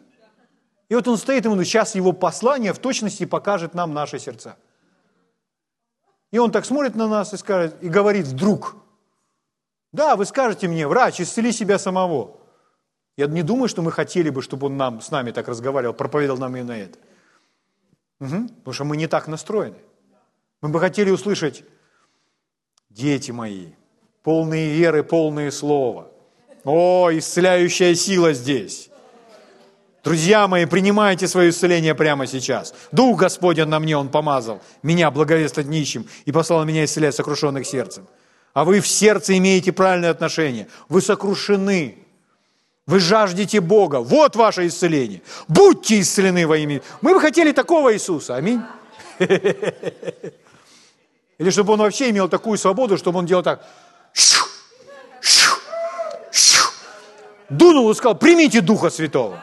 [0.87, 4.55] И вот он стоит, ему сейчас его послание в точности покажет нам наши сердца.
[6.31, 8.77] И он так смотрит на нас и, скажет, и говорит вдруг,
[9.91, 12.38] да, вы скажете мне, врач, исцели себя самого.
[13.19, 16.39] Я не думаю, что мы хотели бы, чтобы он нам, с нами так разговаривал, проповедовал
[16.39, 16.97] нам именно это.
[18.21, 18.47] Угу.
[18.47, 19.75] Потому что мы не так настроены.
[20.61, 21.65] Мы бы хотели услышать,
[22.89, 23.71] дети мои,
[24.23, 26.07] полные веры, полные слова.
[26.63, 28.89] О, исцеляющая сила здесь.
[30.01, 32.73] Друзья мои, принимайте свое исцеление прямо сейчас.
[32.93, 34.61] Дух Господень на мне, Он помазал.
[34.81, 38.07] Меня благовествовать нищим и послал меня исцелять сокрушенных сердцем.
[38.53, 40.69] А вы в сердце имеете правильное отношение.
[40.87, 42.05] Вы сокрушены.
[42.89, 43.97] Вы жаждете Бога.
[43.97, 45.21] Вот ваше исцеление.
[45.47, 46.81] Будьте исцелены во имя.
[47.01, 48.35] Мы бы хотели такого Иисуса.
[48.35, 48.63] Аминь.
[49.19, 50.33] Или
[51.51, 53.63] чтобы он вообще имел такую свободу, чтобы он делал так.
[57.49, 59.39] Дунул и сказал, примите Духа Святого.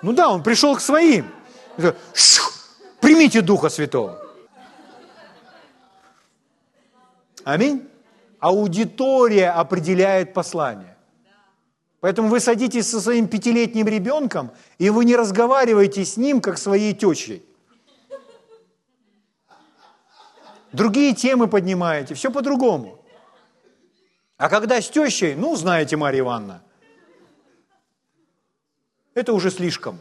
[0.00, 1.32] Ну да, он пришел к своим.
[3.00, 4.22] Примите Духа Святого.
[7.42, 7.88] Аминь.
[8.38, 10.92] Аудитория определяет послание.
[12.02, 16.94] Поэтому вы садитесь со своим пятилетним ребенком, и вы не разговариваете с ним, как своей
[16.94, 17.46] тещей.
[20.72, 22.98] Другие темы поднимаете, все по-другому.
[24.36, 26.64] А когда с тещей, ну, знаете, Марья Ивановна,
[29.14, 30.00] это уже слишком.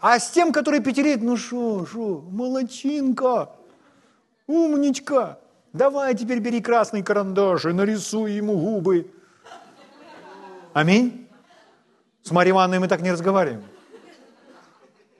[0.00, 3.50] А с тем, который пятилет, ну что, что, молочинка,
[4.48, 5.38] умничка,
[5.72, 9.12] давай теперь бери красный карандаш и нарисуй ему губы.
[10.76, 11.26] Аминь.
[12.22, 13.64] С Марьей Ивановной мы так не разговариваем.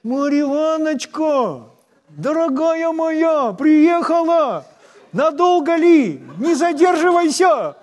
[0.02, 1.70] Марья Ивановичка,
[2.10, 4.66] дорогая моя, приехала.
[5.12, 6.22] Надолго ли?
[6.36, 7.78] Не задерживайся.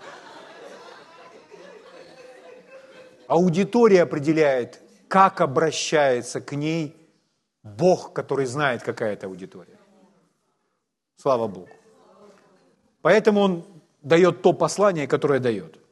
[3.27, 6.95] Аудитория определяет, как обращается к ней
[7.63, 9.79] Бог, который знает, какая это аудитория.
[11.15, 11.69] Слава Богу.
[13.01, 13.65] Поэтому Он
[14.03, 15.82] дает то послание, которое дает.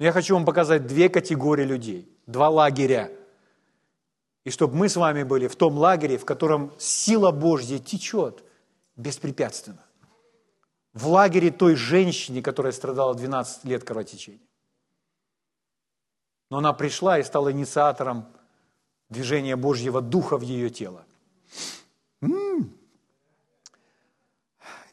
[0.00, 3.12] Я хочу вам показать две категории людей, два лагеря.
[4.44, 8.42] И чтобы мы с вами были в том лагере, в котором сила Божья течет
[8.96, 9.84] беспрепятственно.
[10.94, 14.40] В лагере той женщины, которая страдала 12 лет кровотечения.
[16.48, 18.26] Но она пришла и стала инициатором
[19.10, 21.04] движения Божьего Духа в ее тело.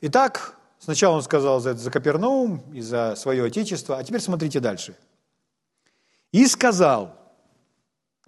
[0.01, 0.56] Итак,
[0.87, 4.95] Сначала он сказал за, за Капернаум и за свое отечество, а теперь смотрите дальше.
[6.31, 7.13] И сказал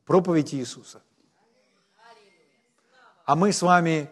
[0.04, 1.02] проповедь Иисуса.
[3.24, 4.10] А мы с вами,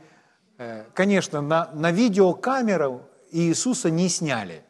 [0.57, 4.63] э, конечно, на, на видеокамеру Иисуса не сняли.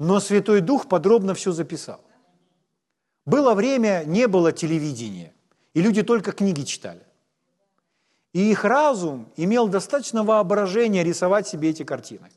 [0.00, 2.00] Но Святой Дух подробно все записал.
[3.24, 5.32] Было время, не было телевидения,
[5.74, 7.06] и люди только книги читали.
[8.32, 12.30] И их разум имел достаточно воображения рисовать себе эти картины.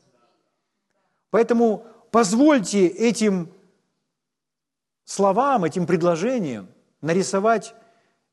[1.30, 3.52] Поэтому позвольте этим
[5.04, 6.68] словам, этим предложениям
[7.00, 7.74] нарисовать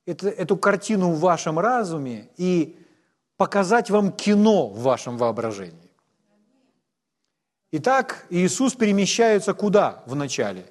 [0.05, 2.77] это, эту картину в вашем разуме и
[3.37, 5.91] показать вам кино в вашем воображении.
[7.71, 10.65] Итак, Иисус перемещается куда вначале?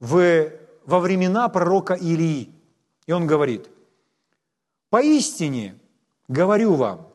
[0.00, 0.50] В,
[0.84, 2.52] во времена пророка Илии.
[3.06, 3.68] И он говорит,
[4.90, 5.78] «Поистине,
[6.28, 7.12] говорю вам,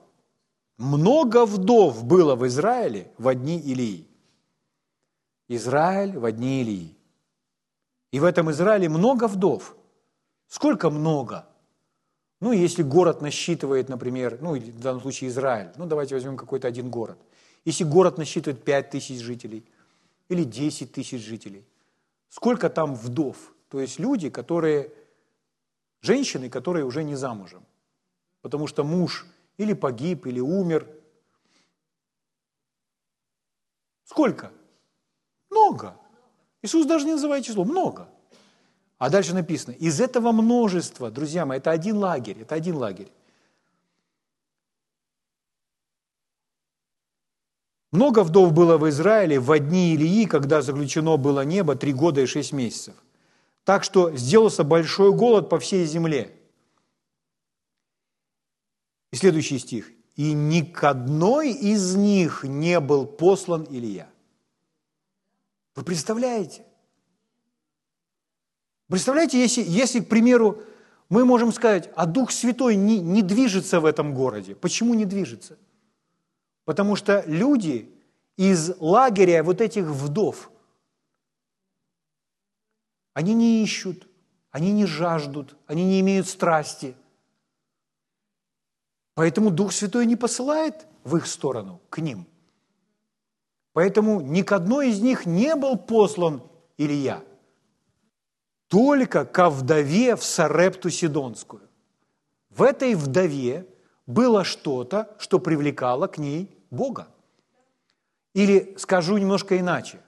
[0.78, 4.08] много вдов было в Израиле в дни Илии».
[5.48, 6.96] Израиль в дни Илии.
[8.12, 9.76] И в этом Израиле много вдов.
[10.48, 11.46] Сколько много?
[12.40, 16.90] Ну, если город насчитывает, например, ну, в данном случае Израиль, ну, давайте возьмем какой-то один
[16.90, 17.18] город.
[17.66, 19.66] Если город насчитывает 5 тысяч жителей
[20.30, 21.66] или 10 тысяч жителей,
[22.30, 23.54] сколько там вдов?
[23.70, 24.92] То есть люди, которые,
[26.02, 27.64] женщины, которые уже не замужем,
[28.42, 29.26] потому что муж
[29.58, 30.88] или погиб, или умер.
[34.04, 34.52] Сколько?
[35.50, 35.98] Много.
[36.62, 37.64] Иисус даже не называет число.
[37.64, 38.10] Много.
[38.98, 43.12] А дальше написано, из этого множества, друзья мои, это один лагерь, это один лагерь.
[47.92, 52.26] Много вдов было в Израиле в одни Илии, когда заключено было небо три года и
[52.26, 52.96] шесть месяцев.
[53.66, 56.34] Так что сделался большой голод по всей земле.
[59.12, 59.92] И следующий стих.
[60.16, 64.10] «И ни к одной из них не был послан Илья».
[65.76, 66.66] Вы представляете?
[68.88, 70.62] Представляете, если, если, к примеру,
[71.08, 74.54] мы можем сказать, а Дух Святой не, не движется в этом городе.
[74.54, 75.58] Почему не движется?
[76.66, 77.90] Потому что люди
[78.38, 80.52] из лагеря вот этих вдов,
[83.14, 84.08] они не ищут,
[84.52, 86.96] они не жаждут, они не имеют страсти.
[89.14, 92.28] Поэтому Дух Святой не посылает в их сторону, к ним.
[93.74, 96.44] Поэтому ни к одной из них не был послан
[96.78, 97.24] Илья–
[98.72, 101.64] только ко вдове в Сарепту Сидонскую.
[102.50, 103.68] В этой вдове
[104.08, 107.10] было что-то, что привлекало к ней Бога.
[108.34, 110.00] Или, скажу немножко иначе,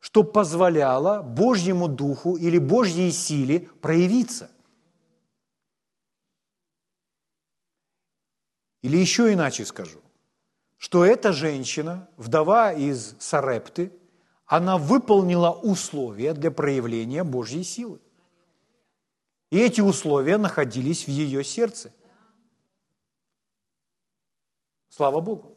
[0.00, 4.50] что позволяло Божьему Духу или Божьей силе проявиться.
[8.82, 10.00] Или еще иначе скажу,
[10.76, 13.92] что эта женщина, вдова из Сарепты,
[14.46, 18.00] она выполнила условия для проявления Божьей силы.
[19.50, 21.92] И эти условия находились в ее сердце.
[24.88, 25.56] Слава Богу.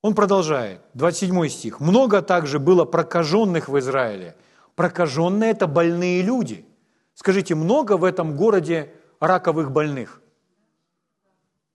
[0.00, 1.80] Он продолжает, 27 стих.
[1.80, 4.36] «Много также было прокаженных в Израиле».
[4.76, 6.64] Прокаженные– это больные люди.
[7.14, 10.20] Скажите, много в этом городе раковых больных?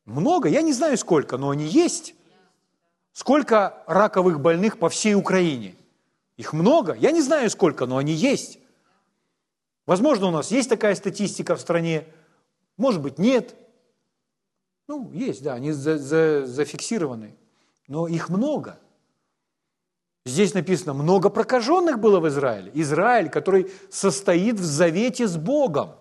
[0.06, 0.49] Много?
[0.49, 2.15] Я не знаю сколько, но они есть.
[3.13, 5.75] Сколько раковых больных по всей Украине?
[6.38, 6.93] Их много?
[6.93, 8.60] Я не знаю сколько, но они есть.
[9.86, 12.08] Возможно, у нас есть такая статистика в стране,
[12.77, 13.56] может быть, нет.
[14.88, 17.36] Ну, есть, да, они за, за, зафиксированы,
[17.88, 18.79] но их много.
[20.25, 22.71] Здесь написано, много прокаженных было в Израиле.
[22.73, 25.95] Израиль, который состоит в завете с Богом.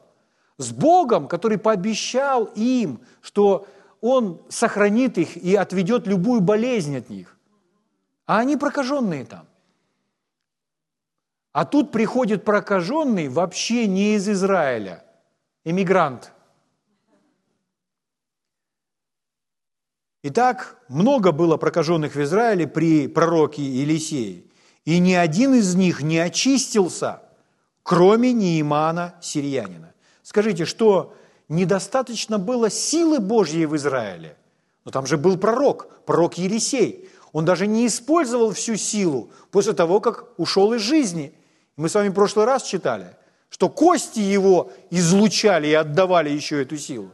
[0.58, 3.66] С Богом, который пообещал им, что
[4.00, 7.36] Он сохранит их и отведет любую болезнь от них.
[8.26, 9.46] А они прокаженные там.
[11.52, 15.04] А тут приходит прокаженный вообще не из Израиля,
[15.64, 16.32] иммигрант.
[20.22, 24.44] Итак, много было прокаженных в Израиле при пророке Елисее,
[24.84, 27.22] и ни один из них не очистился,
[27.82, 29.91] кроме Неимана, сириянина.
[30.22, 31.14] Скажите, что
[31.48, 34.36] недостаточно было силы Божьей в Израиле?
[34.84, 37.08] Но там же был пророк, пророк Елисей.
[37.32, 41.34] Он даже не использовал всю силу после того, как ушел из жизни–
[41.76, 43.16] мы с вами в прошлый раз читали,
[43.48, 47.10] что кости его излучали и отдавали еще эту силу.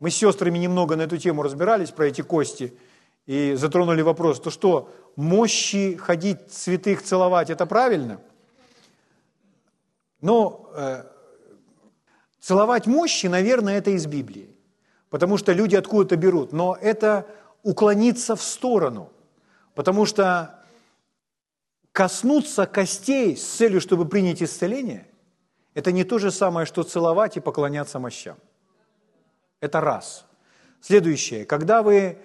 [0.00, 2.76] Мы с сестрами немного на эту тему разбирались, про эти кости,
[3.24, 8.20] и затронули вопрос, то что, мощи ходить святых целовать, это правильно?
[10.20, 11.04] Но э,
[12.46, 14.48] целовать мощи, наверное, это из Библии,
[15.10, 17.26] потому что люди откуда-то берут, но это
[17.64, 19.10] уклониться в сторону,
[19.74, 20.54] потому что
[21.90, 25.08] коснуться костей с целью, чтобы принять исцеление,
[25.74, 28.36] это не то же самое, что целовать и поклоняться мощам.
[29.60, 30.24] Это раз.
[30.80, 31.46] Следующее.
[31.46, 32.16] Когда вы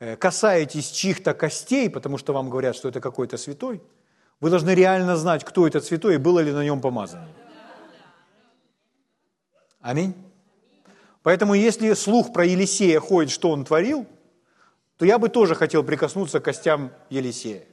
[0.00, 3.82] э, касаетесь чьих-то костей, потому что вам говорят, что это какой-то святой,
[4.38, 7.41] вы должны реально знать, кто этот святой и было ли на нем помазание.
[9.82, 10.14] Аминь.
[11.22, 14.06] Поэтому если слух про Елисея ходит, что он творил,
[14.96, 17.64] то я бы тоже хотел прикоснуться к костям Елисея.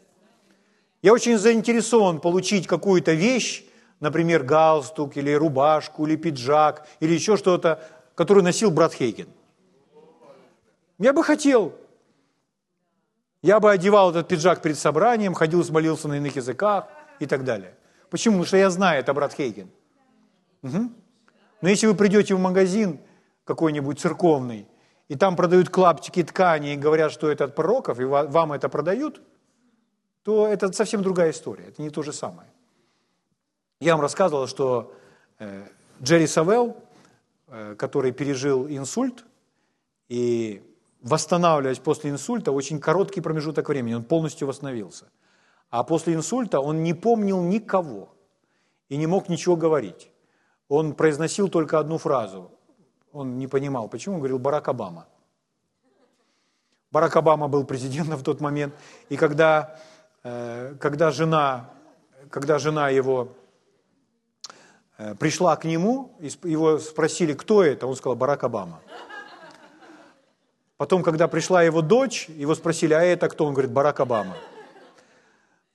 [1.01, 3.63] Я очень заинтересован получить какую-то вещь,
[3.99, 7.81] например, галстук или рубашку или пиджак или еще что-то,
[8.15, 9.29] который носил брат Хейген.
[10.97, 11.73] Я бы хотел.
[13.41, 16.87] Я бы одевал этот пиджак перед собранием, ходил, молился на иных языках
[17.19, 17.75] и так далее.
[18.09, 18.33] Почему?
[18.33, 19.69] Потому что я знаю, это брат Хейген.
[20.63, 20.91] Угу.
[21.61, 22.99] Но если вы придете в магазин
[23.43, 24.67] какой-нибудь церковный,
[25.07, 29.21] и там продают клаптики ткани и говорят, что это от пророков, и вам это продают,
[30.23, 32.49] то это совсем другая история, это не то же самое.
[33.79, 34.93] Я вам рассказывал, что
[35.39, 35.63] э,
[36.01, 36.77] Джерри Савелл,
[37.47, 39.25] э, который пережил инсульт,
[40.09, 40.61] и
[41.01, 45.05] восстанавливаясь после инсульта, очень короткий промежуток времени, он полностью восстановился.
[45.69, 48.09] А после инсульта он не помнил никого
[48.89, 50.11] и не мог ничего говорить.
[50.69, 52.51] Он произносил только одну фразу.
[53.11, 54.15] Он не понимал, почему.
[54.15, 55.07] Он говорил Барак Обама.
[56.91, 58.73] Барак Обама был президентом в тот момент.
[59.09, 59.79] И когда,
[60.23, 61.71] э, когда, жена,
[62.29, 63.29] когда жена его
[64.99, 68.79] э, пришла к нему, его спросили, кто это, он сказал, Барак Обама.
[70.77, 73.45] Потом, когда пришла его дочь, его спросили, а это кто?
[73.45, 74.37] Он говорит, Барак Обама.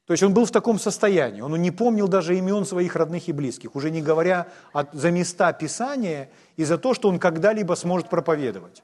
[0.07, 3.33] То есть он был в таком состоянии, он не помнил даже имен своих родных и
[3.33, 8.11] близких, уже не говоря от, за места Писания и за то, что он когда-либо сможет
[8.11, 8.83] проповедовать.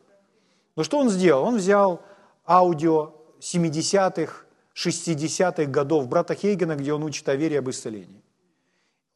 [0.77, 1.45] Но что он сделал?
[1.45, 2.01] Он взял
[2.47, 4.45] аудио 70-х,
[4.75, 8.23] 60-х годов брата Хейгена, где он учит о вере об исцелении.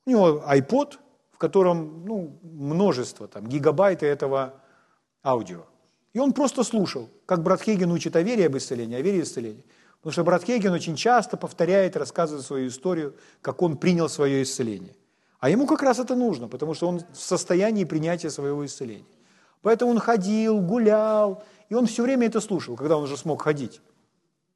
[0.05, 0.99] У него iPod,
[1.31, 4.55] в котором ну, множество, там, гигабайты этого
[5.25, 5.65] аудио.
[6.13, 9.21] И он просто слушал, как брат Хейген учит о вере и об исцелении, о вере
[9.21, 9.65] и.
[10.05, 14.95] Потому что брат Хейген очень часто повторяет, рассказывает свою историю, как он принял свое исцеление.
[15.41, 19.07] А ему как раз это нужно, потому что он в состоянии принятия своего исцеления.
[19.63, 23.81] Поэтому он ходил, гулял, и он все время это слушал, когда он уже смог ходить.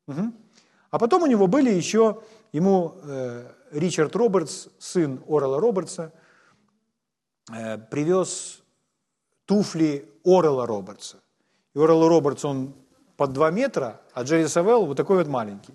[0.06, 0.32] Угу.
[0.90, 2.20] А потом у него были еще,
[2.52, 6.12] ему э, Ричард Робертс, сын Орела Робертса,
[7.50, 8.62] э, привез
[9.46, 11.16] туфли Орела Робертса.
[11.74, 12.74] И Орел Робертс, он
[13.18, 15.74] под 2 метра, а Джерри Савелл вот такой вот маленький.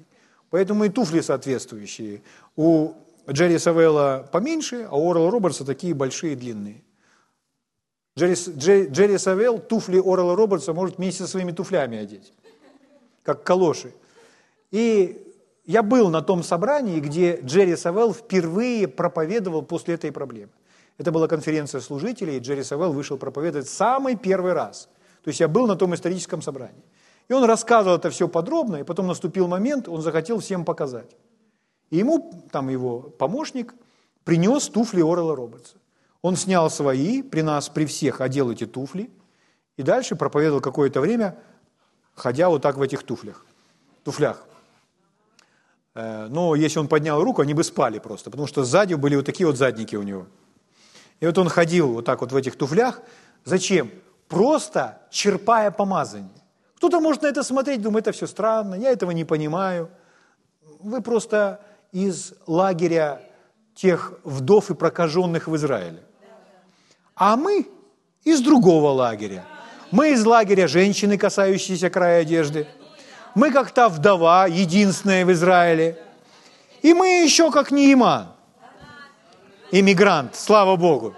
[0.49, 2.21] Поэтому и туфли соответствующие.
[2.55, 2.93] У
[3.29, 6.85] Джерри Савелла поменьше, а у Орла Робертса такие большие и длинные.
[8.17, 8.35] Джерри,
[8.89, 12.31] Джерри Савелл туфли Орла Робертса может вместе со своими туфлями одеть,
[13.23, 13.93] как калоши.
[14.71, 15.35] И
[15.65, 20.53] я был на том собрании, где Джерри Савелл впервые проповедовал после этой проблемы.
[20.97, 24.87] Это была конференция служителей, и Джерри Савелл вышел проповедовать самый первый раз.
[25.25, 26.83] То есть я был на том историческом собрании.
[27.29, 31.15] И он рассказывал это все подробно, и потом наступил момент, он захотел всем показать.
[31.89, 33.73] И ему, там его помощник,
[34.23, 35.77] принес туфли Орела Робертса.
[36.21, 39.09] Он снял свои, при нас, при всех одел эти туфли,
[39.77, 41.37] и дальше проповедовал какое-то время,
[42.15, 43.45] ходя вот так в этих туфлях.
[44.03, 44.45] Туфлях.
[45.95, 49.25] Э, но если он поднял руку, они бы спали просто, потому что сзади были вот
[49.25, 50.27] такие вот задники у него.
[51.19, 53.01] И вот он ходил вот так вот в этих туфлях.
[53.45, 53.91] Зачем?
[54.27, 56.42] Просто черпая помазание.
[56.83, 59.89] Кто-то может на это смотреть, думает, это все странно, я этого не понимаю.
[60.81, 61.61] Вы просто
[61.93, 63.21] из лагеря
[63.73, 66.03] тех вдов и прокаженных в Израиле.
[67.15, 67.69] А мы
[68.25, 69.45] из другого лагеря.
[69.91, 72.67] Мы из лагеря женщины, касающиеся края одежды.
[73.33, 75.97] Мы как та вдова, единственная в Израиле.
[76.81, 78.27] И мы еще как Неиман.
[79.71, 81.15] Иммигрант, слава Богу.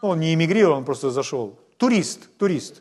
[0.00, 1.54] Он не эмигрировал, он просто зашел.
[1.76, 2.80] Турист, турист.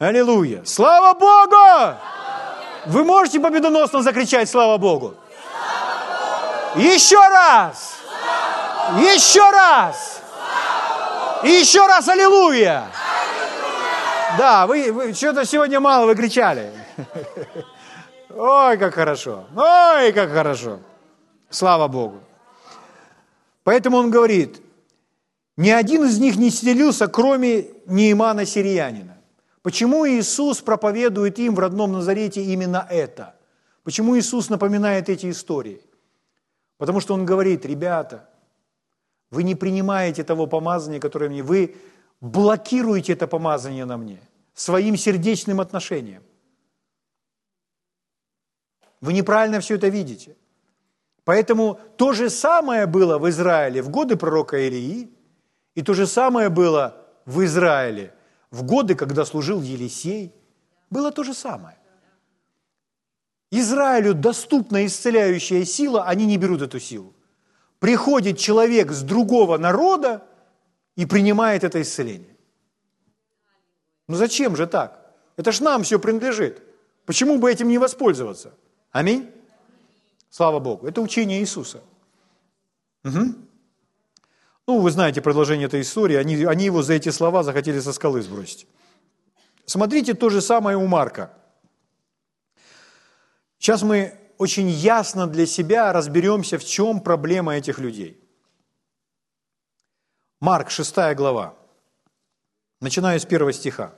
[0.00, 0.62] Аллилуйя.
[0.64, 1.98] Слава Богу!
[2.86, 5.14] Вы можете победоносно закричать «Слава Богу»?
[6.74, 7.96] Еще раз!
[8.96, 10.22] Еще раз!
[11.44, 12.86] И еще раз «Аллилуйя!»
[14.38, 16.72] Да, вы, вы что-то сегодня мало вы кричали.
[18.34, 19.44] Ой, как хорошо.
[19.54, 20.78] Ой, как хорошо.
[21.50, 22.20] Слава Богу.
[23.64, 24.62] Поэтому он говорит,
[25.58, 29.19] ни один из них не исцелился, кроме Неимана Сириянина.
[29.62, 33.34] Почему Иисус проповедует им в родном Назарете именно это?
[33.84, 35.82] Почему Иисус напоминает эти истории?
[36.78, 38.28] Потому что Он говорит, ребята,
[39.30, 41.76] вы не принимаете того помазания, которое мне, вы
[42.20, 44.20] блокируете это помазание на мне
[44.54, 46.22] своим сердечным отношением.
[49.00, 50.36] Вы неправильно все это видите.
[51.24, 55.10] Поэтому то же самое было в Израиле в годы пророка Илии,
[55.74, 56.96] и то же самое было
[57.26, 58.14] в Израиле–
[58.50, 60.32] в годы, когда служил Елисей,
[60.90, 61.76] было то же самое.
[63.50, 67.14] Израилю доступна исцеляющая сила, они не берут эту силу.
[67.78, 70.26] Приходит человек с другого народа
[70.96, 72.36] и принимает это исцеление.
[74.06, 75.14] Ну зачем же так?
[75.36, 76.62] Это ж нам все принадлежит.
[77.06, 78.52] Почему бы этим не воспользоваться?
[78.92, 79.30] Аминь.
[80.28, 80.86] Слава Богу.
[80.86, 81.82] Это учение Иисуса.
[83.04, 83.34] Угу.
[84.66, 88.22] Ну, вы знаете продолжение этой истории, они, они его за эти слова захотели со скалы
[88.22, 88.66] сбросить.
[89.66, 91.32] Смотрите то же самое у Марка.
[93.58, 98.18] Сейчас мы очень ясно для себя разберемся, в чем проблема этих людей.
[100.40, 101.54] Марк, 6 глава,
[102.80, 103.94] начиная с первого стиха.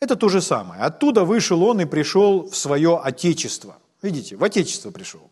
[0.00, 0.82] Это то же самое.
[0.82, 3.78] Оттуда вышел он и пришел в свое отечество.
[4.02, 5.30] Видите, в отечество пришел.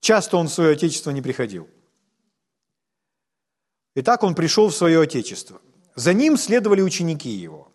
[0.00, 1.68] Часто он в свое отечество не приходил.
[4.00, 5.60] Итак, он пришел в свое отечество.
[5.96, 7.72] За ним следовали ученики его.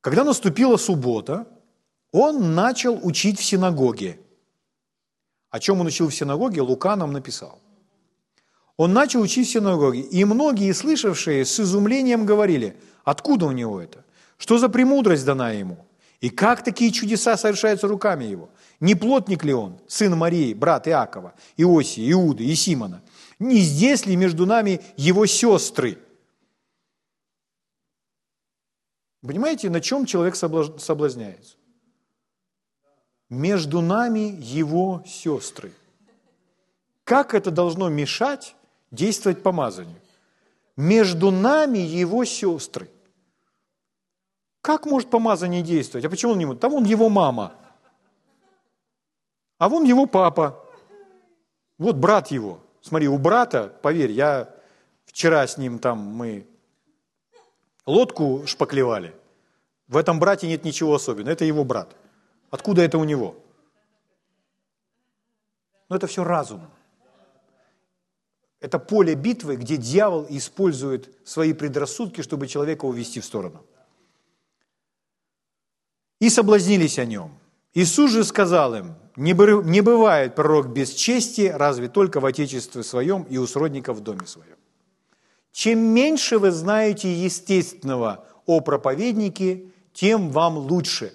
[0.00, 1.48] Когда наступила суббота,
[2.12, 4.20] он начал учить в синагоге.
[5.50, 7.58] О чем он учил в синагоге, Лука нам написал.
[8.76, 14.04] Он начал учить в синагоге, и многие, слышавшие, с изумлением говорили, откуда у него это?
[14.36, 15.84] Что за премудрость дана ему?
[16.20, 18.48] И как такие чудеса совершаются руками его?
[18.78, 23.02] Не плотник ли он, сын Марии, брат Иакова, Иосии, Иуды и Симона?
[23.38, 25.98] Не здесь ли между нами его сестры?
[29.22, 31.56] Понимаете, на чем человек соблазняется?
[33.28, 35.72] Между нами его сестры.
[37.04, 38.54] Как это должно мешать
[38.90, 40.00] действовать помазанию?
[40.76, 42.90] Между нами его сестры.
[44.62, 46.04] Как может помазание действовать?
[46.04, 46.60] А почему он не может?
[46.60, 47.54] Там он его мама.
[49.58, 50.64] А вон его папа.
[51.78, 52.60] Вот брат его.
[52.80, 54.54] Смотри, у брата, поверь, я
[55.04, 56.46] вчера с ним там мы
[57.86, 59.14] лодку шпаклевали.
[59.88, 61.32] В этом брате нет ничего особенного.
[61.32, 61.96] Это его брат.
[62.50, 63.36] Откуда это у него?
[65.88, 66.68] Но это все разум.
[68.60, 73.64] Это поле битвы, где дьявол использует свои предрассудки, чтобы человека увести в сторону.
[76.18, 77.38] И соблазнились о нем.
[77.74, 83.36] Иисус же сказал им, не бывает пророк без чести, разве только в Отечестве своем и
[83.36, 84.56] у сродников в доме своем.
[85.50, 91.12] Чем меньше вы знаете естественного о проповеднике, тем вам лучше.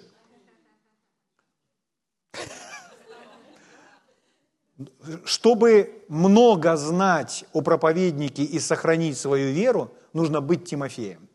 [5.24, 11.28] Чтобы много знать о проповеднике и сохранить свою веру, нужно быть Тимофеем.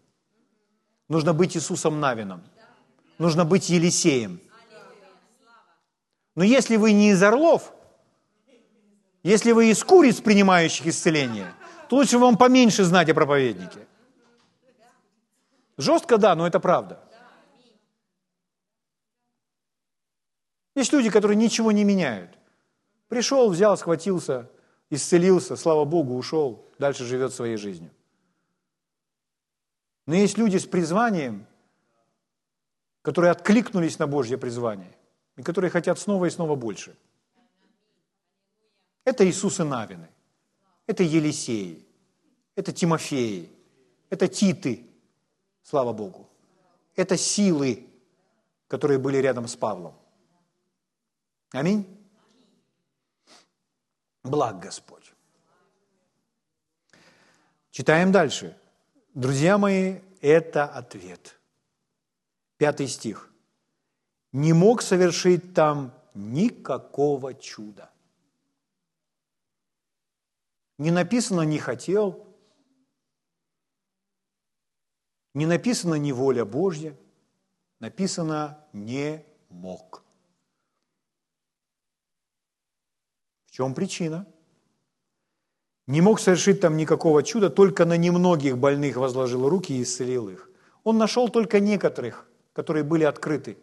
[1.07, 2.43] Нужно быть Иисусом Навином.
[3.17, 4.39] Нужно быть Елисеем.
[6.35, 7.73] Но если вы не из орлов,
[9.23, 11.53] если вы из куриц, принимающих исцеление,
[11.89, 13.87] то лучше вам поменьше знать о проповеднике.
[15.77, 16.99] Жестко, да, но это правда.
[20.75, 22.37] Есть люди, которые ничего не меняют.
[23.07, 24.49] Пришел, взял, схватился,
[24.89, 27.91] исцелился, слава Богу, ушел, дальше живет своей жизнью.
[30.05, 31.45] Но есть люди с призванием,
[33.01, 34.95] которые откликнулись на Божье призвание
[35.39, 36.97] и которые хотят снова и снова больше.
[39.05, 40.09] Это Иисусы Навины,
[40.85, 41.81] это Елисеи,
[42.55, 43.49] это Тимофеи,
[44.09, 44.85] это Титы,
[45.63, 46.27] слава Богу.
[46.97, 47.87] Это силы,
[48.67, 49.95] которые были рядом с Павлом.
[51.51, 51.87] Аминь.
[54.23, 55.13] Благ Господь.
[57.71, 58.57] Читаем дальше.
[59.13, 61.39] Друзья мои, это ответ.
[62.57, 63.28] Пятый стих.
[64.31, 67.91] Не мог совершить там никакого чуда.
[70.77, 72.25] Не написано «не хотел»,
[75.33, 76.95] не написано «не воля Божья»,
[77.79, 80.03] написано «не мог».
[83.47, 84.25] В чем причина?
[85.85, 90.49] Не мог совершить там никакого чуда, только на немногих больных возложил руки и исцелил их.
[90.83, 93.57] Он нашел только некоторых, которые были открыты,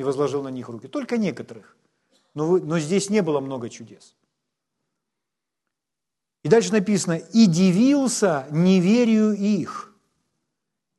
[0.00, 0.88] и возложил на них руки.
[0.88, 1.76] Только некоторых.
[2.32, 4.16] Но, вы, но здесь не было много чудес.
[6.42, 9.94] И дальше написано, и дивился неверию их.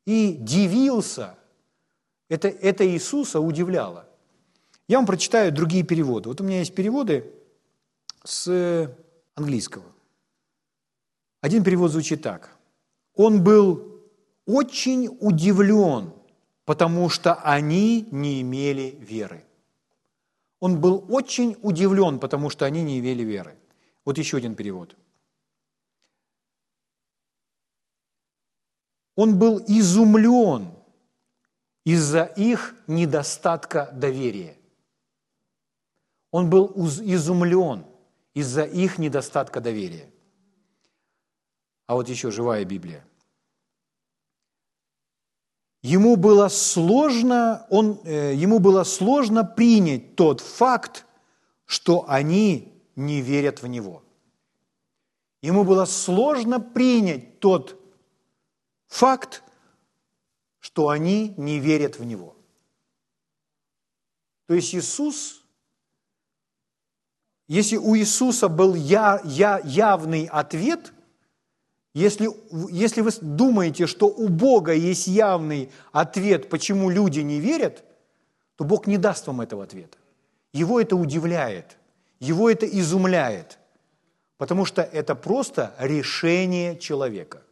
[0.06, 1.36] И дивился.
[2.28, 4.08] Это, это Иисуса удивляло.
[4.86, 6.28] Я вам прочитаю другие переводы.
[6.28, 7.28] Вот у меня есть переводы
[8.22, 8.88] с
[9.34, 9.86] английского.
[11.40, 12.56] Один перевод звучит так.
[13.16, 14.00] Он был
[14.46, 16.12] очень удивлен
[16.64, 19.44] потому что они не имели веры.
[20.60, 23.56] Он был очень удивлен, потому что они не имели веры.
[24.04, 24.96] Вот еще один перевод.
[29.16, 30.72] Он был изумлен
[31.84, 34.56] из-за их недостатка доверия.
[36.30, 37.84] Он был изумлен
[38.34, 40.08] из-за их недостатка доверия.
[41.86, 43.04] А вот еще живая Библия.
[45.82, 51.06] Ему было сложно, он, э, ему было сложно принять тот факт,
[51.64, 54.02] что они не верят в Него.
[55.40, 57.76] ему было сложно принять тот
[58.86, 59.42] факт,
[60.60, 62.36] что они не верят в Него.
[64.46, 65.42] То есть Иисус,
[67.48, 70.92] если у Иисуса был я, я, явный ответ,
[71.94, 72.28] если,
[72.70, 77.84] если вы думаете, что у Бога есть явный ответ, почему люди не верят,
[78.56, 79.98] то Бог не даст вам этого ответа.
[80.54, 81.76] Его это удивляет,
[82.18, 83.58] его это изумляет,
[84.38, 87.42] потому что это просто решение человека,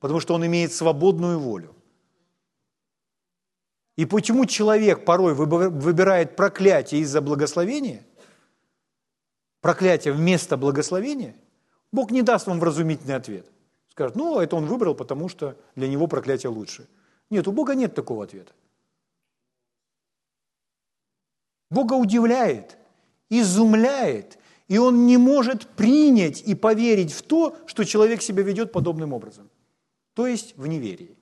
[0.00, 1.74] потому что он имеет свободную волю.
[3.96, 8.04] И почему человек порой выбирает проклятие из-за благословения,
[9.60, 11.34] проклятие вместо благословения,
[11.92, 13.46] Бог не даст вам вразумительный ответ.
[13.96, 16.86] Скажет, ну, это он выбрал, потому что для него проклятие лучше.
[17.30, 18.52] Нет, у Бога нет такого ответа.
[21.70, 22.76] Бога удивляет,
[23.30, 24.38] изумляет,
[24.68, 29.48] и он не может принять и поверить в то, что человек себя ведет подобным образом,
[30.12, 31.16] то есть в неверии.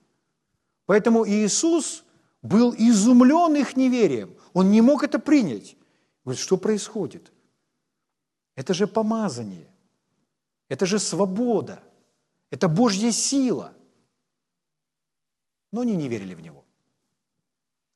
[0.87, 2.03] Поэтому Иисус
[2.43, 4.35] был изумлен их неверием.
[4.53, 5.77] Он не мог это принять.
[6.25, 7.31] Говорит, что происходит?
[8.57, 9.69] Это же помазание.
[10.69, 11.81] Это же свобода.
[12.55, 13.75] Это Божья сила.
[15.73, 16.65] Но они не верили в Него.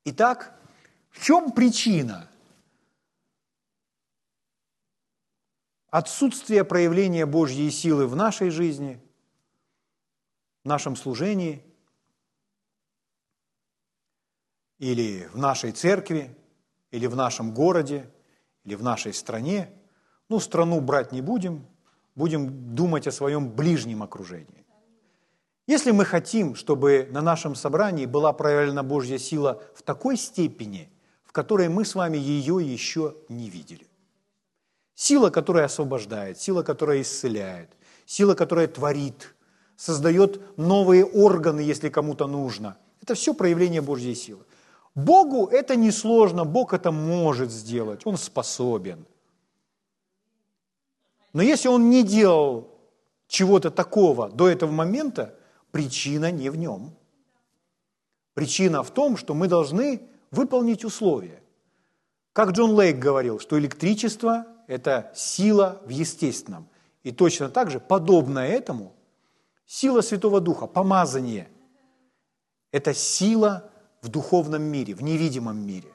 [0.05, 0.61] Итак,
[1.11, 2.29] в чем причина
[5.91, 9.01] отсутствия проявления Божьей силы в нашей жизни,
[10.65, 11.65] в нашем служении–
[14.79, 16.37] или в нашей церкви,
[16.91, 18.13] или в нашем городе,
[18.65, 19.73] или в нашей стране.
[20.29, 21.65] Ну, страну брать не будем,
[22.19, 24.67] будем думать о своем ближнем окружении.
[25.69, 30.91] Если мы хотим, чтобы на нашем собрании была проявлена Божья сила в такой степени,
[31.25, 33.87] в которой мы с вами ее еще не видели.
[34.95, 37.71] Сила, которая освобождает, сила, которая исцеляет,
[38.05, 39.35] сила, которая творит,
[39.77, 42.79] создает новые органы, если кому-то нужно.
[43.01, 44.45] Это все проявление Божьей силы.
[44.97, 49.07] Богу это несложно, Бог это может сделать, Он способен.
[51.33, 52.79] Но если Он не делал
[53.27, 55.35] чего-то такого до этого момента,
[55.71, 56.95] причина не в нем.
[58.35, 61.43] Причина в том, что мы должны выполнить условия.
[62.33, 66.69] Как Джон Лейк говорил, что электричество– это сила в естественном.
[67.03, 68.95] И точно так же, подобно этому,
[69.67, 71.49] сила Святого Духа, помазание–
[72.73, 73.71] это сила
[74.03, 75.89] в духовном мире, в невидимом мире.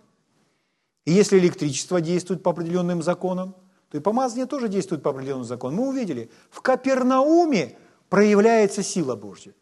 [1.05, 3.55] И если электричество действует по определенным законам,
[3.93, 5.77] то и помазание тоже действует по определенным законам.
[5.77, 7.77] Мы увидели, в Капернауме
[8.09, 9.53] проявляется сила Божья.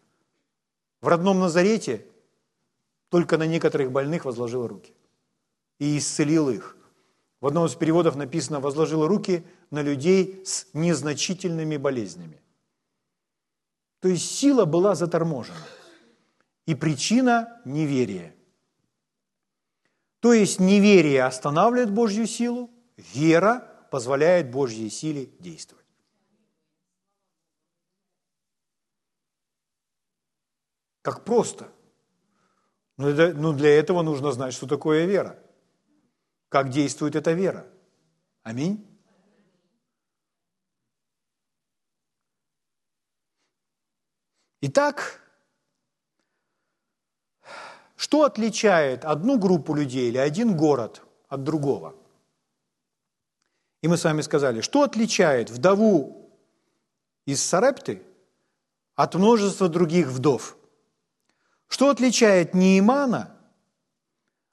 [1.01, 2.05] В родном Назарете
[3.09, 4.93] только на некоторых больных возложил руки
[5.79, 6.77] и исцелил их.
[7.41, 12.39] В одном из переводов написано «возложил руки на людей с незначительными болезнями».
[13.99, 15.57] То есть сила была заторможена–
[16.65, 18.33] и причина– неверие.
[20.21, 25.85] То есть неверие останавливает Божью силу, вера позволяет Божьей силе действовать.
[31.01, 31.69] Как просто.
[32.95, 35.37] Но, это, но для этого нужно знать, что такое вера.
[36.47, 37.67] Как действует эта вера.
[38.43, 38.87] Аминь.
[44.61, 45.21] Итак,
[47.97, 52.00] что отличает одну группу людей или один город от другого?
[53.81, 56.29] И мы с вами сказали, что отличает вдову
[57.25, 58.01] из Сарепты
[58.95, 60.55] от множества других вдов?
[61.67, 63.35] Что отличает Неимана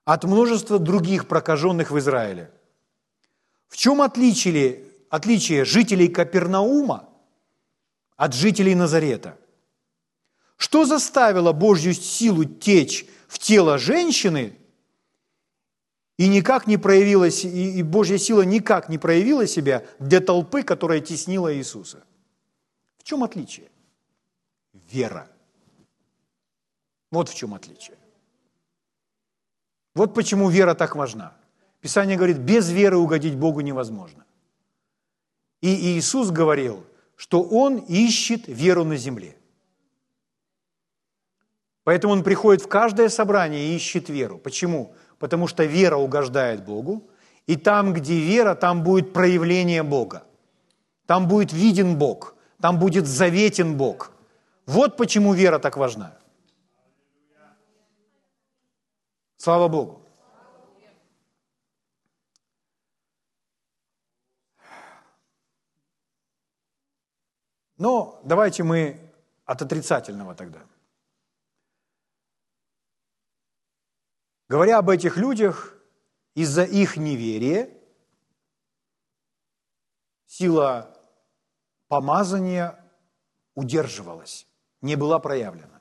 [0.05, 2.51] от множества других прокаженных в Израиле?
[3.68, 7.09] В чем отличие, отличие жителей Капернаума
[8.16, 9.37] от жителей Назарета?
[10.57, 14.59] Что заставило Божью силу течь в тело женщины,
[16.19, 21.55] и никак не проявилась, и Божья сила никак не проявила себя для толпы, которая теснила
[21.55, 22.05] Иисуса.
[22.99, 23.71] В чем отличие?
[24.91, 25.31] Вера.
[27.12, 27.97] Вот в чем отличие.
[29.95, 31.37] Вот почему вера так важна.
[31.81, 34.25] Писание говорит, без веры угодить Богу невозможно.
[35.61, 39.37] И Иисус говорил, что Он ищет веру на земле.
[41.85, 44.37] Поэтому он приходит в каждое собрание и ищет веру.
[44.37, 44.95] Почему?
[45.19, 47.03] Потому что вера угождает Богу,
[47.47, 50.23] и там, где вера, там будет проявление Бога.
[51.07, 54.12] Там будет виден Бог, там будет заветен Бог.
[54.66, 56.19] Вот почему вера так важна.
[59.39, 60.03] Слава Богу.
[67.79, 69.01] Но давайте мы
[69.47, 70.59] от отрицательного тогда.
[74.49, 75.74] Говоря об этих людях,
[76.34, 77.70] из-за их неверия
[80.26, 80.96] сила
[81.88, 82.82] помазания
[83.55, 84.46] удерживалась,
[84.80, 85.80] не была проявлена.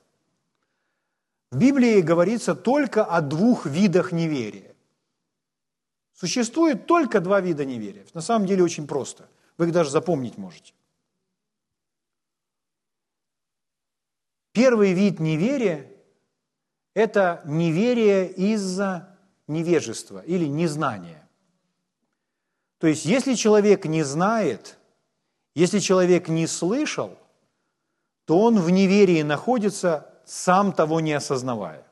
[1.50, 4.74] В Библии говорится только о двух видах неверия.
[6.12, 8.04] Существует только два вида неверия.
[8.12, 9.30] На самом деле очень просто.
[9.56, 10.74] Вы их даже запомнить можете.
[14.52, 15.90] Первый вид неверия–
[16.98, 21.28] это неверие из-за невежества или незнания.
[22.80, 24.76] То есть, если человек не знает,
[25.54, 27.16] если человек не слышал,
[28.24, 31.86] то он в неверии находится, сам того не осознавая.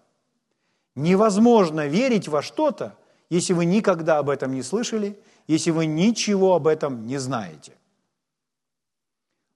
[0.97, 2.97] Невозможно верить во что-то,
[3.31, 7.75] если вы никогда об этом не слышали, если вы ничего об этом не знаете.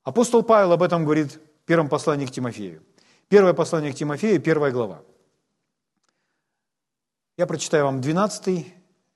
[0.05, 2.85] Апостол Павел об этом говорит в первом послании к Тимофею.
[3.29, 5.03] Первое послание к Тимофею, первая глава.
[7.41, 8.67] Я прочитаю вам 12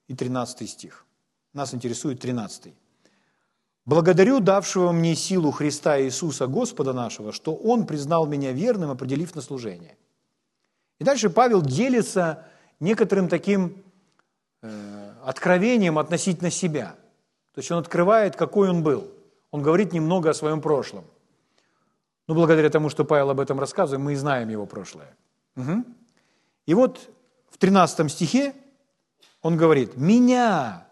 [0.09, 1.05] и 13 стих.
[1.53, 2.73] Нас интересует 13.
[3.85, 9.43] «Благодарю давшего мне силу Христа Иисуса Господа нашего, что Он признал меня верным, определив на
[9.43, 9.99] служение».
[10.99, 12.47] И дальше Павел делится
[12.81, 13.85] некоторым таким
[14.63, 16.95] э, откровением относительно себя.
[17.53, 19.07] То есть он открывает, какой он был.
[19.51, 21.05] Он говорит немного о своем прошлом.
[22.27, 25.15] Ну, благодаря тому, что Павел об этом рассказывает, мы и знаем его прошлое.
[25.57, 25.85] Угу.
[26.65, 27.11] И вот
[27.55, 28.53] в 13 стихе
[29.41, 30.89] он говорит, «Меня,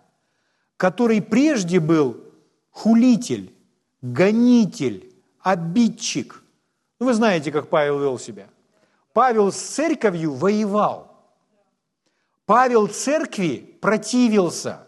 [0.77, 2.23] который прежде был
[2.71, 3.53] хулитель,
[4.01, 6.45] гонитель, обидчик».
[7.01, 8.47] Ну, вы знаете, как Павел вел себя.
[9.13, 11.13] Павел с церковью воевал.
[12.47, 14.87] Павел церкви противился.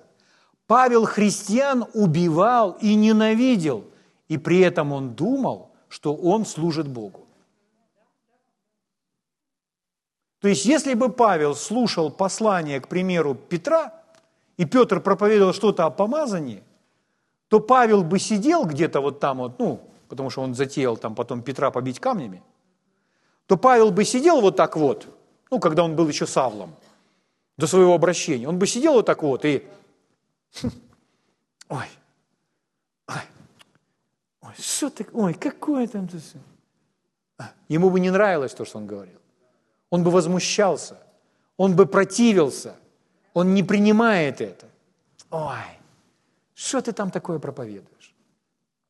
[0.69, 3.85] Павел христиан убивал и ненавидел.
[4.29, 7.24] И при этом он думал, что он служит Богу.
[10.45, 13.95] То есть, если бы Павел слушал послание, к примеру, Петра,
[14.59, 16.63] и Петр проповедовал что-то о помазании,
[17.49, 21.41] то Павел бы сидел где-то вот там вот, ну, потому что он затеял там потом
[21.41, 22.43] Петра побить камнями,
[23.47, 25.07] то Павел бы сидел вот так вот,
[25.51, 26.75] ну, когда он был еще Савлом,
[27.57, 29.67] до своего обращения, он бы сидел вот так вот и...
[31.71, 31.87] Ой,
[33.09, 33.23] ой,
[34.43, 36.07] ой, что так, ой, какое там...
[37.69, 39.24] Ему бы не нравилось то, что он говорил.
[39.95, 40.97] Он бы возмущался,
[41.57, 42.75] он бы противился,
[43.33, 44.69] он не принимает это.
[45.31, 45.79] Ой,
[46.53, 48.13] что ты там такое проповедуешь?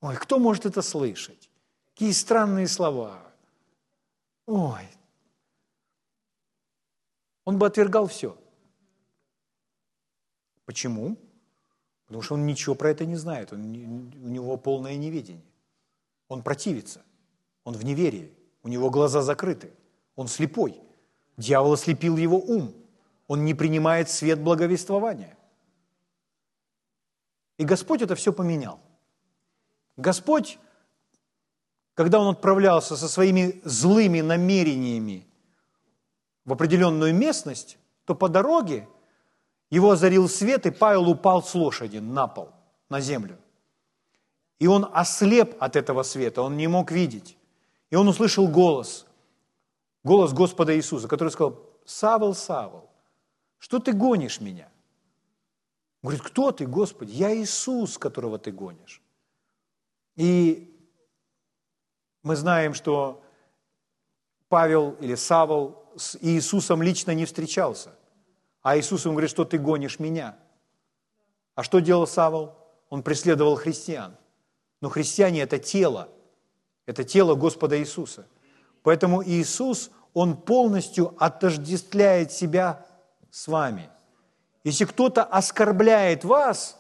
[0.01, 1.51] Ой, кто может это слышать?
[1.93, 3.21] Какие странные слова.
[4.47, 4.89] Ой.
[7.45, 8.35] Он бы отвергал все.
[10.65, 11.19] Почему?
[12.07, 15.53] Потому что он ничего про это не знает, он, у него полное неведение.
[16.29, 17.03] Он противится,
[17.63, 18.33] он в неверии,
[18.63, 19.71] у него глаза закрыты,
[20.17, 20.81] он слепой.
[21.37, 22.75] Дьявол ослепил его ум.
[23.27, 25.37] Он не принимает свет благовествования.
[27.59, 28.81] И Господь это все поменял.
[29.97, 30.59] Господь,
[31.95, 35.27] когда Он отправлялся со своими злыми намерениями
[36.45, 38.89] в определенную местность, то по дороге
[39.71, 42.51] его озарил свет, и Павел упал с лошади на пол,
[42.89, 43.39] на землю.
[44.59, 47.37] И он ослеп от этого света, он не мог видеть.
[47.91, 49.07] И он услышал голос,
[50.05, 52.91] голос Господа Иисуса, который сказал, Савол, Савол,
[53.59, 54.69] что ты гонишь меня?
[56.03, 57.13] Говорит, кто ты, Господи?
[57.13, 59.03] Я Иисус, которого ты гонишь.
[60.17, 60.71] И
[62.23, 63.23] мы знаем, что
[64.49, 67.97] Павел или Савол с Иисусом лично не встречался.
[68.61, 70.39] А Иисус ему говорит, что ты гонишь меня.
[71.55, 72.55] А что делал Савол?
[72.91, 74.17] Он преследовал христиан.
[74.81, 76.09] Но христиане– это тело.
[76.85, 78.27] Это тело Господа Иисуса.
[78.85, 82.87] Поэтому Иисус, Он полностью отождествляет себя
[83.31, 83.91] с вами.
[84.63, 86.79] Если кто-то оскорбляет вас,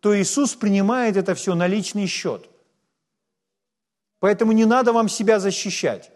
[0.00, 2.48] то Иисус принимает это все на личный счет.
[4.20, 6.10] Поэтому не надо вам себя защищать.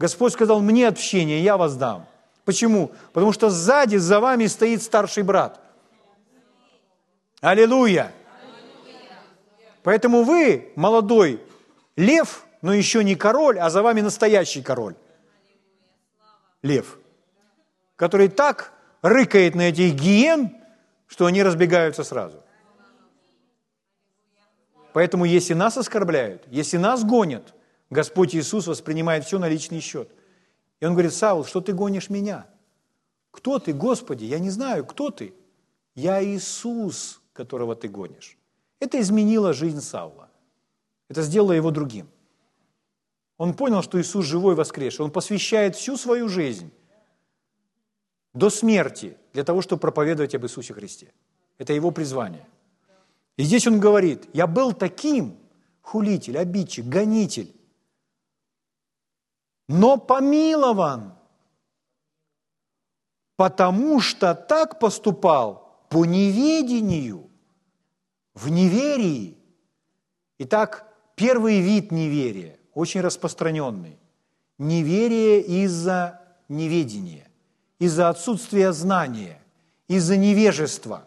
[0.00, 2.06] Господь сказал, мне общение, я вас дам.
[2.44, 2.90] Почему?
[3.12, 5.60] Потому что сзади за вами стоит старший брат.
[7.42, 8.12] Аллилуйя!
[9.82, 11.42] Поэтому вы, молодой
[11.96, 14.94] лев, но еще не король, а за вами настоящий король.
[16.62, 16.98] Лев,
[17.96, 20.56] который так рыкает на этих гиен,
[21.06, 22.42] что они разбегаются сразу.
[24.92, 27.54] Поэтому, если нас оскорбляют, если нас гонят,
[27.90, 30.10] Господь Иисус воспринимает все на личный счет.
[30.80, 32.46] И он говорит, Саул, что ты гонишь меня?
[33.30, 34.24] Кто ты, Господи?
[34.24, 35.34] Я не знаю, кто ты?
[35.94, 38.36] Я Иисус, которого ты гонишь.
[38.80, 40.28] Это изменило жизнь Саула.
[41.08, 42.08] Это сделало его другим.
[43.38, 45.04] Он понял, что Иисус живой воскресший.
[45.04, 46.70] Он посвящает всю свою жизнь
[48.34, 51.12] до смерти для того, чтобы проповедовать об Иисусе Христе.
[51.56, 52.46] Это его призвание.
[53.36, 55.38] И здесь он говорит, я был таким,
[55.82, 57.54] хулитель, обидчик, гонитель,
[59.68, 61.14] но помилован,
[63.36, 67.30] потому что так поступал по неведению,
[68.34, 69.36] в неверии.
[70.38, 73.98] Итак, первый вид неверия, очень распространенный.
[74.56, 77.28] Неверие из-за неведения,
[77.80, 79.42] из-за отсутствия знания,
[79.88, 81.04] из-за невежества.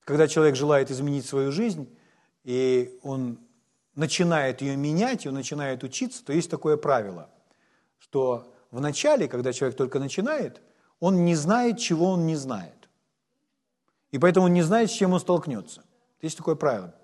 [0.00, 1.88] Когда человек желает изменить свою жизнь,
[2.42, 3.38] и он
[3.94, 7.30] начинает ее менять, он начинает учиться, то есть такое правило,
[7.98, 10.60] что в начале, когда человек только начинает,
[11.00, 12.90] он не знает, чего он не знает.
[14.10, 15.83] И поэтому он не знает, с чем он столкнется.
[16.24, 16.94] Есть такое правило.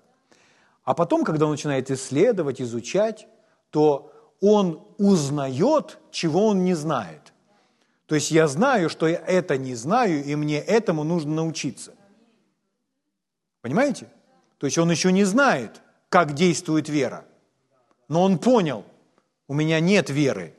[0.83, 3.27] А потом, когда он начинает исследовать, изучать,
[3.69, 4.11] то
[4.41, 7.31] он узнает, чего он не знает.
[8.07, 11.93] То есть я знаю, что я это не знаю, и мне этому нужно научиться.
[13.61, 14.07] Понимаете?
[14.57, 17.23] То есть он еще не знает, как действует вера.
[18.07, 18.83] Но он понял,
[19.47, 20.55] у меня нет веры,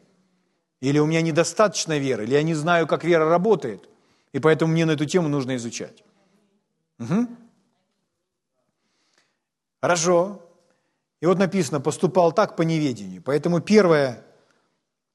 [0.80, 3.88] или у меня недостаточно веры, или я не знаю, как вера работает,
[4.32, 6.04] и поэтому мне на эту тему нужно изучать.
[7.00, 7.26] Угу.
[9.82, 10.40] Хорошо.
[11.20, 13.20] И вот написано, поступал так по неведению.
[13.20, 14.24] Поэтому первое,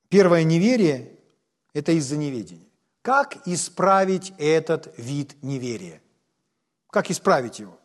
[0.09, 1.13] первое неверие–
[1.74, 2.68] это из-за неведения.
[3.01, 6.01] Как исправить этот вид неверия?
[6.89, 7.80] Как исправить его?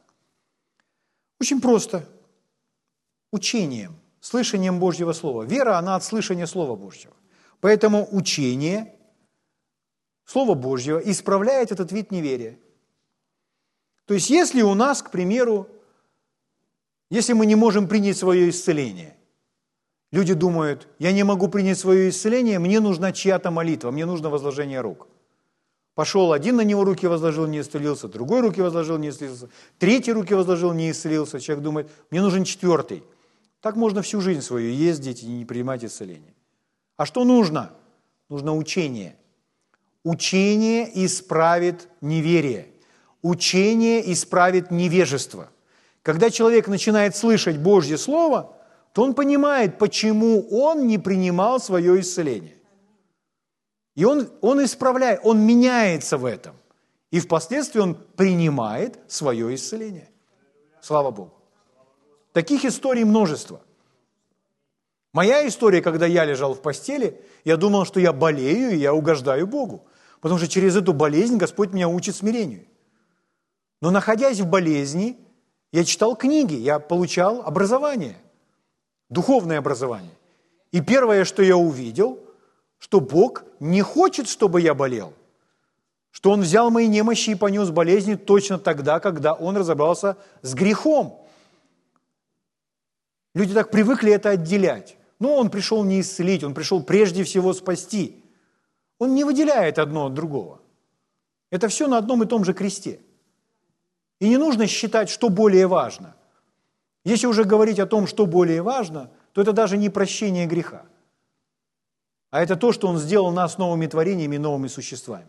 [1.41, 2.09] Очень просто.
[3.31, 5.45] Учением, слышанием Божьего Слова.
[5.45, 7.15] Вера, она от слышания Слова Божьего.
[7.61, 8.97] Поэтому учение,
[10.25, 12.59] Слово Божьего, исправляет этот вид неверия.
[14.05, 15.69] То есть если у нас, к примеру,
[17.13, 19.15] если мы не можем принять свое исцеление,
[20.13, 24.81] люди думают, я не могу принять свое исцеление, мне нужна чья-то молитва, мне нужно возложение
[24.81, 25.09] рук.
[25.95, 30.33] Пошел один на него руки возложил, не исцелился, другой руки возложил, не исцелился, третий руки
[30.33, 31.39] возложил, не исцелился.
[31.39, 33.03] Человек думает, мне нужен четвертый.
[33.61, 36.35] Так можно всю жизнь свою ездить и не принимать исцеление.
[36.97, 37.73] А что нужно?
[38.31, 39.17] Нужно учение.
[40.03, 42.69] Учение исправит неверие.
[43.21, 45.52] Учение исправит невежество.
[46.03, 48.57] Когда человек начинает слышать Божье Слово,
[48.93, 52.57] то он понимает, почему он не принимал свое исцеление.
[53.95, 56.57] И он, он исправляет, он меняется в этом.
[57.11, 60.11] И впоследствии он принимает свое исцеление.
[60.81, 61.35] Слава Богу.
[62.33, 63.61] Таких историй множество.
[65.13, 69.47] Моя история, когда я лежал в постели, я думал, что я болею и я угождаю
[69.47, 69.87] Богу.
[70.23, 72.67] Потому что через эту болезнь Господь меня учит смирению.
[73.83, 75.19] Но находясь в болезни,
[75.73, 78.17] я читал книги, я получал образование,
[79.09, 80.13] духовное образование.
[80.71, 82.21] И первое, что я увидел,
[82.79, 85.15] что Бог не хочет, чтобы я болел,
[86.11, 91.27] что Он взял мои немощи и понес болезни точно тогда, когда Он разобрался с грехом.
[93.35, 94.97] Люди так привыкли это отделять.
[95.19, 98.23] Но Он пришел не исцелить, Он пришел прежде всего спасти.
[98.99, 100.61] Он не выделяет одно от другого.
[101.51, 103.01] Это все на одном и том же кресте–
[104.23, 106.15] и не нужно считать, что более важно.
[107.05, 110.83] Если уже говорить о том, что более важно, то это даже не прощение греха,
[112.31, 115.27] а это то, что Он сделал нас новыми творениями, новыми существами.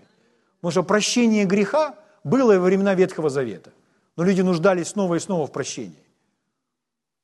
[0.60, 3.72] Потому что прощение греха было во времена Ветхого Завета,
[4.16, 6.06] но люди нуждались снова и снова в прощении.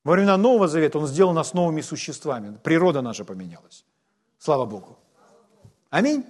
[0.03, 3.86] Во времена Нового Завета Он сделал нас новыми существами, природа наша поменялась.
[4.39, 4.97] Слава Богу.
[5.91, 6.26] Аминь.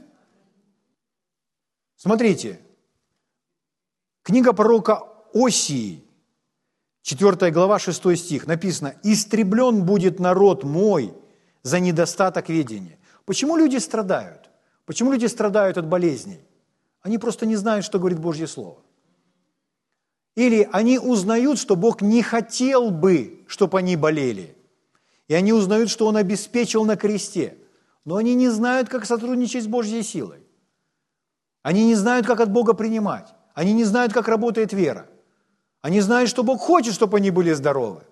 [1.95, 2.59] Смотрите,
[4.21, 6.03] книга пророка Осии,
[7.03, 11.13] 4 глава, 6 стих, написано, «Истреблен будет народ мой
[11.63, 12.97] за недостаток ведения».
[13.25, 14.49] Почему люди страдают?
[14.85, 16.41] Почему люди страдают от болезней?
[17.01, 18.81] Они просто не знают, что говорит Божье Слово.
[20.35, 24.55] Или они узнают, что Бог не хотел бы, чтобы они болели.
[25.27, 27.57] И они узнают, что Он обеспечил на кресте.
[28.05, 30.39] Но они не знают, как сотрудничать с Божьей силой.
[31.61, 33.33] Они не знают, как от Бога принимать.
[33.53, 35.07] Они не знают, как работает вера.
[35.81, 38.03] Они знают, что Бог хочет, чтобы они были здоровы.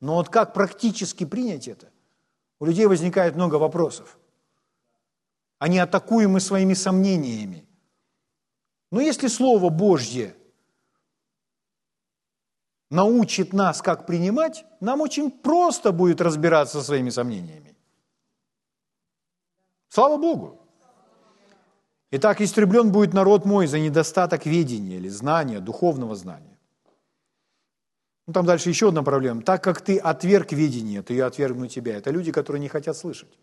[0.00, 1.90] Но вот как практически принять это?
[2.60, 4.18] У людей возникает много вопросов.
[5.58, 7.66] Они атакуемы своими сомнениями.
[8.90, 10.34] Но если Слово Божье
[12.90, 17.76] научит нас, как принимать, нам очень просто будет разбираться со своими сомнениями.
[19.88, 20.60] Слава Богу!
[22.12, 26.49] Итак, истреблен будет народ мой за недостаток ведения или знания, духовного знания.
[28.26, 29.42] Ну, там дальше еще одна проблема.
[29.42, 31.96] Так как ты отверг видение, то я отвергну тебя.
[31.96, 33.38] Это люди, которые не хотят слышать.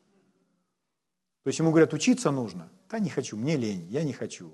[1.43, 2.69] То есть ему говорят, учиться нужно.
[2.89, 4.53] Да не хочу, мне лень, я не хочу.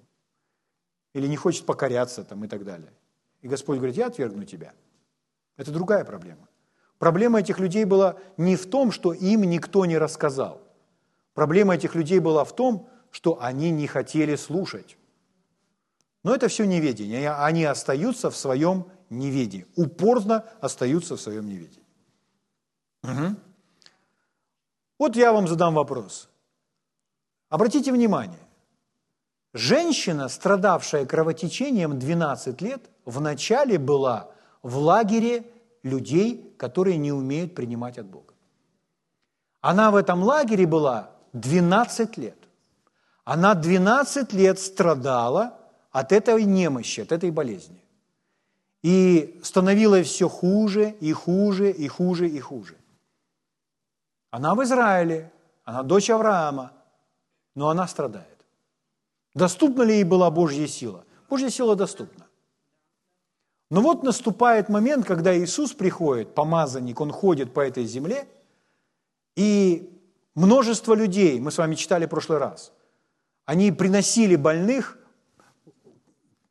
[1.14, 2.94] Или не хочет покоряться там и так далее.
[3.42, 4.74] И Господь говорит, я отвергну тебя.
[5.58, 6.48] Это другая проблема.
[6.98, 10.62] Проблема этих людей была не в том, что им никто не рассказал.
[11.34, 14.98] Проблема этих людей была в том, что они не хотели слушать.
[16.24, 17.32] Но это все неведение.
[17.32, 19.68] Они остаются в своем неведении.
[19.76, 21.88] Упорно остаются в своем неведении.
[23.04, 23.36] Угу.
[25.00, 26.30] Вот я вам задам вопрос.
[27.50, 28.40] Обратите внимание.
[29.54, 34.32] Женщина, страдавшая кровотечением 12 лет, вначале была
[34.64, 35.44] в лагере
[35.84, 38.34] людей, которые не умеют принимать от Бога.
[39.62, 42.38] Она в этом лагере была 12 лет.
[43.24, 45.60] Она 12 лет страдала
[45.92, 47.83] от этой немощи, от этой болезни.
[48.84, 52.76] И становилось все хуже и хуже и хуже и хуже.
[54.30, 55.32] Она в Израиле,
[55.64, 56.74] она дочь Авраама,
[57.56, 58.46] но она страдает.
[59.34, 61.06] Доступна ли ей была Божья сила?
[61.30, 62.28] Божья сила доступна.
[63.70, 68.28] Но вот наступает момент, когда Иисус приходит, помазанник, Он ходит по этой земле,
[69.36, 69.90] и
[70.36, 72.72] множество людей, мы с вами читали в прошлый раз,
[73.46, 74.98] они приносили больных,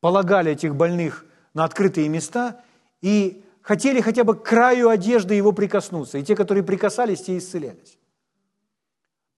[0.00, 1.24] полагали этих больных
[1.54, 2.60] на открытые места
[3.00, 6.18] и хотели хотя бы к краю одежды его прикоснуться.
[6.18, 7.98] И те, которые прикасались, те исцелялись.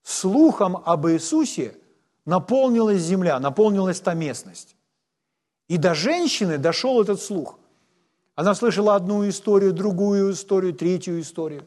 [0.03, 1.77] Слухом об Иисусе
[2.25, 4.77] наполнилась земля, наполнилась та местность.
[5.69, 7.59] И до женщины дошел этот слух.
[8.35, 11.67] Она слышала одну историю, другую историю, третью историю.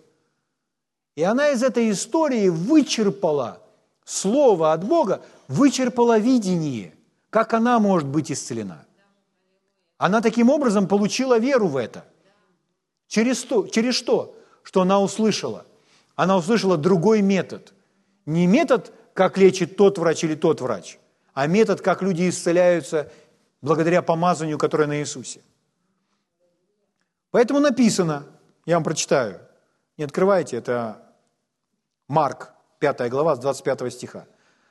[1.16, 3.62] И она из этой истории вычерпала
[4.06, 6.93] слово от Бога, вычерпала видение,
[7.30, 8.87] как она может быть исцелена.
[9.98, 12.06] Она таким образом получила веру в это.
[13.08, 14.36] Через, то, через что?
[14.64, 15.66] Что она услышала?
[16.16, 17.74] Она услышала другой метод.
[18.26, 21.00] Не метод, как лечит тот врач или тот врач,
[21.34, 23.12] а метод, как люди исцеляются
[23.62, 25.41] благодаря помазанию, которое на Иисусе.
[27.32, 28.28] Поэтому написано,
[28.66, 29.41] я вам прочитаю,
[29.98, 31.04] не открывайте, это
[32.08, 34.28] Марк, 5 глава, с 25 стиха.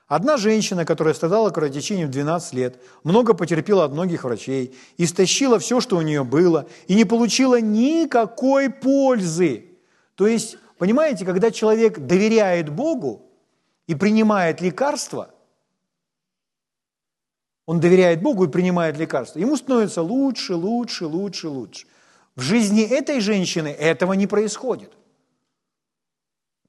[0.07, 5.96] Одна женщина, которая страдала кровотечением 12 лет, много потерпела от многих врачей, истощила все, что
[5.96, 9.64] у нее было, и не получила никакой пользы.
[10.14, 13.28] То есть, понимаете, когда человек доверяет Богу
[13.88, 15.34] и принимает лекарства,
[17.66, 21.88] он доверяет Богу и принимает лекарства, ему становится лучше, лучше, лучше, лучше.
[22.36, 24.92] В жизни этой женщины этого не происходит.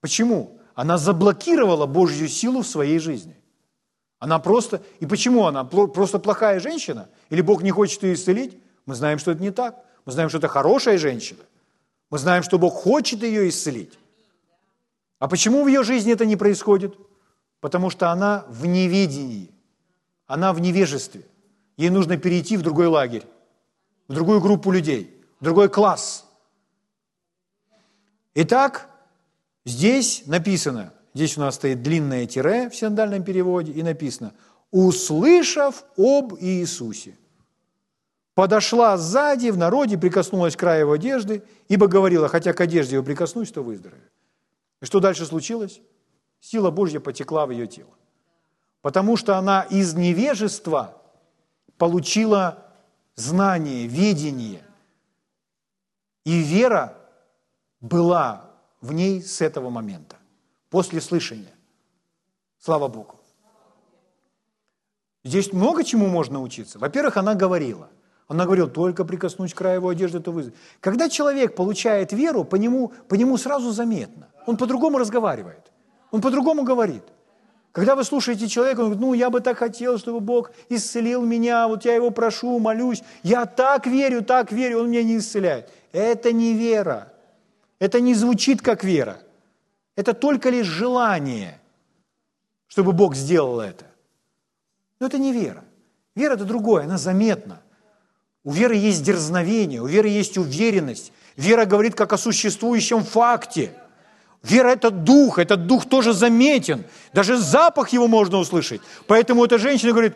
[0.02, 0.60] Почему?
[0.78, 3.36] Она заблокировала Божью силу в своей жизни.
[4.20, 4.84] Она просто...
[5.00, 5.64] И почему она?
[5.64, 7.10] Просто плохая женщина?
[7.32, 8.60] Или Бог не хочет ее исцелить?
[8.86, 9.84] Мы знаем, что это не так.
[10.06, 11.40] Мы знаем, что это хорошая женщина.
[12.12, 13.98] Мы знаем, что Бог хочет ее исцелить.
[15.18, 16.96] А почему в ее жизни это не происходит?
[17.60, 19.50] Потому что она в неведении.
[20.28, 21.24] Она в невежестве.
[21.76, 23.24] Ей нужно перейти в другой лагерь,
[24.08, 26.24] в другую группу людей, в другой класс.
[28.36, 28.88] Итак,
[29.68, 34.34] Здесь написано, здесь у нас стоит длинное тире в синодальном переводе, и написано
[34.72, 37.18] «услышав об Иисусе».
[38.34, 43.04] Подошла сзади, в народе, прикоснулась к краю его одежды, ибо говорила, хотя к одежде его
[43.04, 44.10] прикоснусь, то выздоровею.
[44.82, 45.82] И что дальше случилось?
[46.40, 47.94] Сила Божья потекла в ее тело.
[48.82, 51.02] Потому что она из невежества
[51.78, 52.72] получила
[53.16, 54.64] знание, видение.
[56.24, 56.96] И вера
[57.82, 58.47] была
[58.82, 60.18] в ней с этого момента,
[60.70, 61.54] после слышания.
[62.60, 63.16] Слава Богу.
[65.24, 66.80] Здесь много чему можно учиться.
[66.80, 67.90] Во-первых, она говорила.
[68.28, 70.54] Она говорила, только прикоснусь к краю его одежды, то вызов.
[70.80, 74.28] Когда человек получает веру, по нему, по нему сразу заметно.
[74.46, 75.72] Он по-другому разговаривает.
[76.12, 77.04] Он по-другому говорит.
[77.72, 81.68] Когда вы слушаете человека, он говорит, ну, я бы так хотел, чтобы Бог исцелил меня,
[81.68, 83.04] вот я его прошу, молюсь.
[83.24, 85.70] Я так верю, так верю, он меня не исцеляет.
[85.92, 87.14] Это не вера.
[87.80, 89.22] Это не звучит как вера.
[89.96, 91.60] Это только лишь желание,
[92.68, 93.86] чтобы Бог сделал это.
[95.00, 95.64] Но это не вера.
[96.16, 97.62] Вера– это другое, она заметна.
[98.44, 101.12] У веры есть дерзновение, у веры есть уверенность.
[101.36, 103.74] Вера говорит как о существующем факте.
[104.42, 106.86] Вера– это дух, этот дух тоже заметен.
[107.14, 108.82] Даже запах его можно услышать.
[109.06, 110.16] Поэтому эта женщина говорит,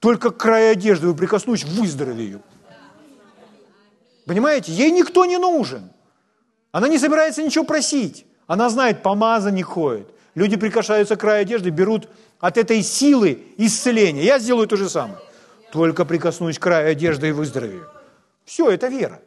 [0.00, 2.42] только к краю одежды вы прикоснусь, выздоровею.
[4.26, 5.90] Понимаете, ей никто не нужен.
[6.72, 8.26] Она не собирается ничего просить.
[8.46, 10.08] Она знает, помазанник ходит.
[10.34, 12.08] Люди прикасаются к краю одежды, берут
[12.38, 14.22] от этой силы исцеления.
[14.22, 15.18] Я сделаю то же самое.
[15.72, 17.88] Только прикоснусь к краю одежды и выздоровею.
[18.44, 19.20] Все, это вера.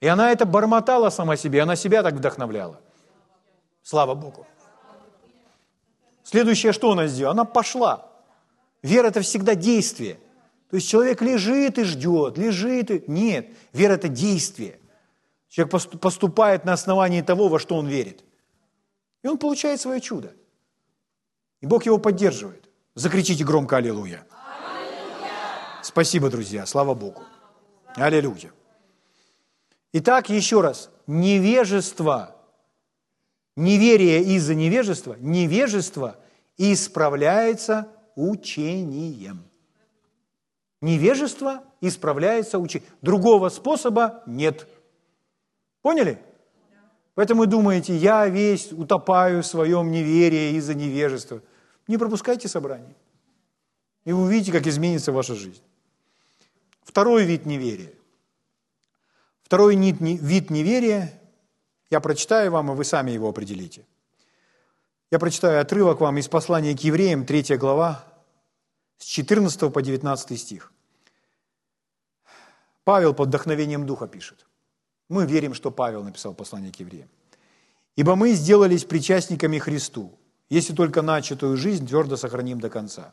[0.00, 2.80] И она это бормотала сама себе, она себя так вдохновляла.
[3.82, 4.46] Слава Богу.
[6.22, 7.32] Следующее, что она сделала?
[7.32, 8.06] Она пошла.
[8.82, 10.18] Вера– это всегда действие.
[10.70, 13.02] То есть человек лежит и ждет, лежит и...
[13.06, 14.77] Нет, вера– это действие.
[15.48, 18.24] Человек поступает на основании того, во что он верит.
[19.22, 20.32] И он получает свое чудо.
[21.60, 22.68] И Бог его поддерживает.
[22.94, 24.26] Закричите громко «Аллилуйя».
[24.30, 25.82] Аллилуйя.
[25.82, 27.22] Спасибо, друзья, слава Богу.
[27.94, 28.52] Аллилуйя.
[29.92, 30.90] Итак, еще раз.
[31.06, 32.36] Невежество,
[33.56, 36.16] неверие из-за невежества, невежество
[36.58, 39.44] исправляется учением.
[40.82, 42.90] Невежество исправляется учением.
[43.00, 44.68] Другого способа нет.
[45.88, 46.18] Поняли?
[47.14, 51.40] Поэтому вы думаете, я весь утопаю в своем неверии из-за невежества.
[51.86, 52.94] Не пропускайте собрание.
[54.04, 55.62] И вы увидите, как изменится ваша жизнь.
[56.82, 57.90] Второй вид неверия.
[59.42, 61.18] Второй вид неверия,
[61.88, 63.86] я прочитаю вам, и вы сами его определите.
[65.10, 68.04] Я прочитаю отрывок вам из послания к евреям, 3 глава,
[68.98, 70.70] с 14 по 19 стих.
[72.84, 74.47] Павел под вдохновением Духа пишет.
[75.08, 77.08] Мы верим, что Павел написал послание к евреям.
[77.96, 80.12] «Ибо мы сделались причастниками Христу,
[80.50, 83.12] если только начатую жизнь твердо сохраним до конца.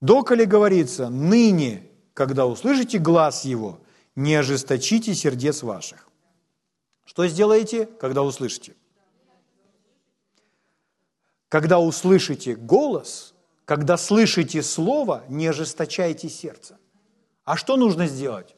[0.00, 3.80] Доколе говорится, ныне, когда услышите глаз Его,
[4.14, 6.08] не ожесточите сердец ваших».
[7.04, 8.74] Что сделаете, когда услышите?
[11.48, 13.34] Когда услышите голос,
[13.64, 16.78] когда слышите слово, не ожесточайте сердце.
[17.44, 18.54] А что нужно сделать?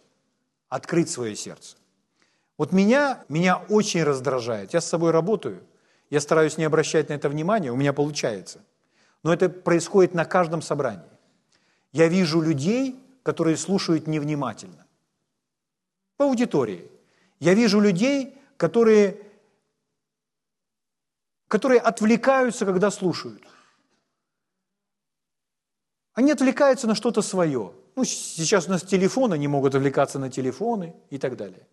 [0.69, 1.77] Открыть свое сердце.
[2.57, 4.75] Вот меня, меня очень раздражает.
[4.75, 5.63] Я с собой работаю,
[6.11, 8.65] я стараюсь не обращать на это внимания, у меня получается.
[9.23, 11.09] Но это происходит на каждом собрании.
[11.93, 14.87] Я вижу людей, которые слушают невнимательно.
[16.17, 16.91] По аудитории.
[17.41, 19.19] Я вижу людей, которые,
[21.49, 23.43] которые отвлекаются, когда слушают.
[26.13, 27.73] Они отвлекаются на что-то свое.
[27.97, 31.67] Ну, сейчас у нас телефон, они могут отвлекаться на телефоны и так далее.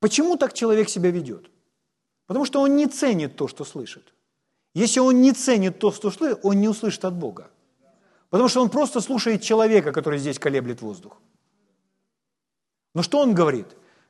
[0.00, 1.50] Почему так человек себя ведет?
[2.26, 4.12] Потому что он не ценит то, что слышит.
[4.74, 7.50] Если он не ценит то, что слышит, он не услышит от Бога.
[8.30, 11.16] Потому что он просто слушает человека, который здесь колеблет воздух.
[12.94, 13.66] Но что он говорит?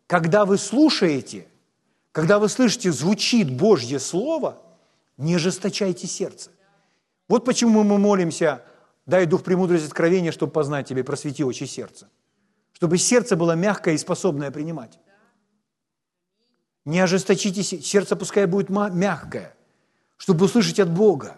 [0.07, 1.47] Когда вы слушаете,
[2.12, 4.61] когда вы слышите, звучит Божье Слово,
[5.16, 6.51] не ожесточайте сердце.
[7.28, 8.64] Вот почему мы молимся,
[9.07, 12.09] дай Дух премудрости откровения, чтобы познать Тебя, просвети очи сердца.
[12.72, 14.99] Чтобы сердце было мягкое и способное принимать.
[16.89, 19.55] Не ожесточитесь, сердце пускай будет мягкое,
[20.16, 21.36] чтобы услышать от Бога,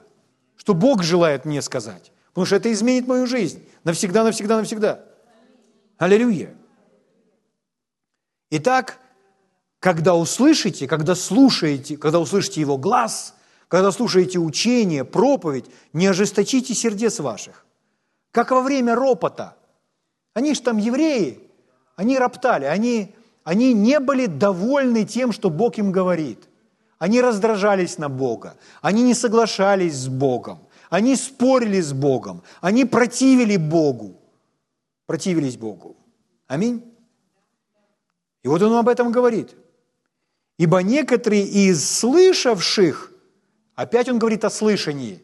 [0.55, 2.13] что Бог желает мне сказать.
[2.29, 5.05] Потому что это изменит мою жизнь навсегда, навсегда, навсегда.
[5.99, 6.55] Аллилуйя.
[8.51, 9.01] Итак,
[9.81, 13.35] когда услышите, когда слушаете, когда услышите Его глаз,
[13.67, 17.67] когда слушаете учение, проповедь, не ожесточите сердец ваших.
[18.31, 19.57] Как во время ропота.
[20.33, 21.51] Они же там евреи,
[21.97, 26.49] они роптали, они они не были довольны тем, что Бог им говорит.
[26.99, 30.59] Они раздражались на Бога, они не соглашались с Богом,
[30.91, 34.20] они спорили с Богом, они противили Богу,
[35.07, 35.96] противились Богу.
[36.46, 36.84] Аминь.
[38.42, 39.54] И вот он об этом говорит.
[40.58, 43.12] Ибо некоторые из слышавших,
[43.76, 45.22] опять он говорит о слышании,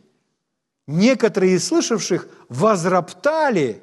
[0.87, 3.83] некоторые из слышавших возроптали,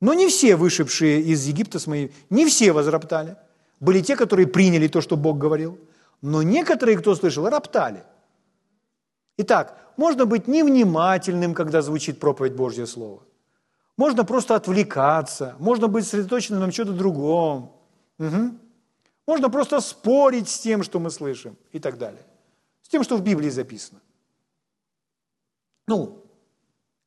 [0.00, 3.36] но не все вышедшие из Египта с моей, не все возроптали.
[3.80, 5.78] Были те, которые приняли то, что Бог говорил,
[6.22, 8.02] но некоторые, кто слышал, роптали.
[9.36, 13.22] Итак, можно быть невнимательным, когда звучит проповедь Божье Слово.
[13.96, 17.72] Можно просто отвлекаться, можно быть сосредоточенным на чем-то другом.
[18.18, 18.58] Угу.
[19.26, 22.22] Можно просто спорить с тем, что мы слышим и так далее.
[22.82, 24.00] С тем, что в Библии записано.
[25.86, 26.24] Ну,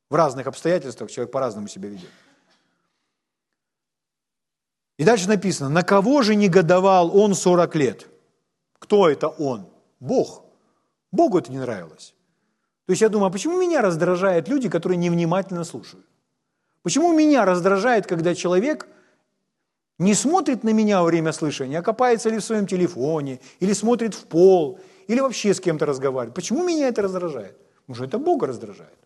[0.09, 2.09] в разных обстоятельствах человек по-разному себя ведет.
[4.97, 8.07] И дальше написано, на кого же негодовал он 40 лет?
[8.79, 9.67] Кто это он?
[9.99, 10.43] Бог.
[11.11, 12.13] Богу это не нравилось.
[12.85, 16.05] То есть я думаю, а почему меня раздражают люди, которые невнимательно слушают?
[16.83, 18.87] Почему меня раздражает, когда человек
[19.99, 24.13] не смотрит на меня во время слышания, а копается ли в своем телефоне, или смотрит
[24.13, 26.35] в пол, или вообще с кем-то разговаривает?
[26.35, 27.57] Почему меня это раздражает?
[27.91, 28.97] Что это Бога раздражает.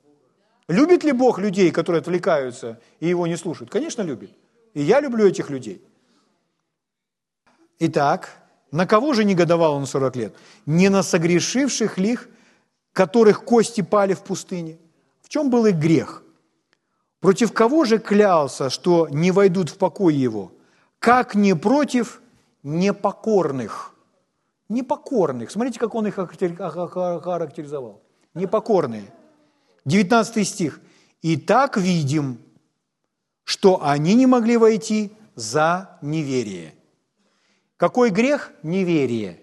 [0.67, 3.71] Любит ли Бог людей, которые отвлекаются и его не слушают?
[3.71, 4.31] Конечно, любит.
[4.73, 5.81] И я люблю этих людей.
[7.79, 8.29] Итак,
[8.71, 10.35] на кого же негодовал он 40 лет?
[10.65, 12.29] Не на согрешивших лих,
[12.93, 14.77] которых кости пали в пустыне.
[15.21, 16.23] В чем был их грех?
[17.19, 20.51] Против кого же клялся, что не войдут в покой его?
[21.01, 22.21] как не против
[22.61, 23.95] непокорных.
[24.69, 25.49] Непокорных.
[25.49, 28.03] Смотрите, как он их характеризовал.
[28.35, 29.11] Непокорные.
[29.85, 30.79] 19 стих.
[31.23, 32.37] «И так видим,
[33.43, 36.75] что они не могли войти за неверие».
[37.81, 38.53] Какой грех?
[38.61, 39.39] Неверие.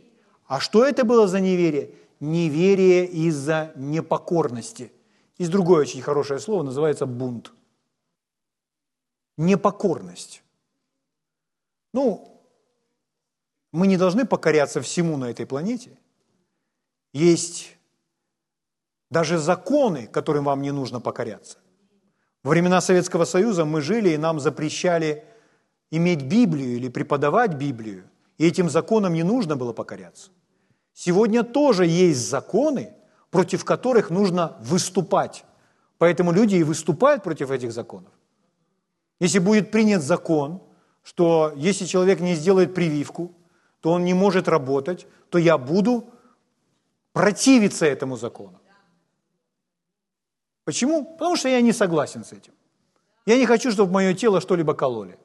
[0.46, 1.96] А что это было за неверие?
[2.20, 4.92] Неверие из-за непокорности.
[5.38, 7.52] Есть другое очень хорошее слово, называется бунт.
[9.36, 10.44] Непокорность.
[11.92, 12.40] Ну,
[13.72, 15.98] мы не должны покоряться всему на этой планете.
[17.12, 17.76] Есть
[19.10, 21.58] даже законы, которым вам не нужно покоряться.
[22.48, 25.22] Во времена Советского Союза мы жили, и нам запрещали
[25.90, 28.04] иметь Библию или преподавать Библию,
[28.38, 30.30] и этим законам не нужно было покоряться.
[30.94, 32.94] Сегодня тоже есть законы,
[33.30, 35.44] против которых нужно выступать.
[35.98, 38.12] Поэтому люди и выступают против этих законов.
[39.20, 40.62] Если будет принят закон,
[41.02, 43.30] что если человек не сделает прививку,
[43.82, 46.06] то он не может работать, то я буду
[47.12, 48.58] противиться этому закону.
[50.68, 51.02] Почему?
[51.02, 52.52] Потому что я не согласен с этим.
[53.24, 55.18] Я не хочу, чтобы мое тело что-либо кололи.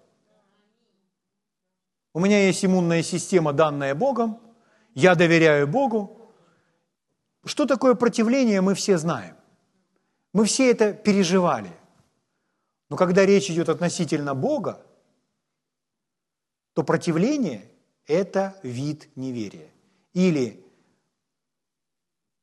[2.13, 4.39] У меня есть иммунная система, данная Богом,
[4.95, 6.31] я доверяю Богу.
[7.43, 9.35] Что такое противление, мы все знаем.
[10.31, 11.77] Мы все это переживали.
[12.89, 14.85] Но когда речь идет относительно Бога,
[16.73, 17.69] то противление–
[18.07, 19.69] это вид неверия.
[20.13, 20.65] Или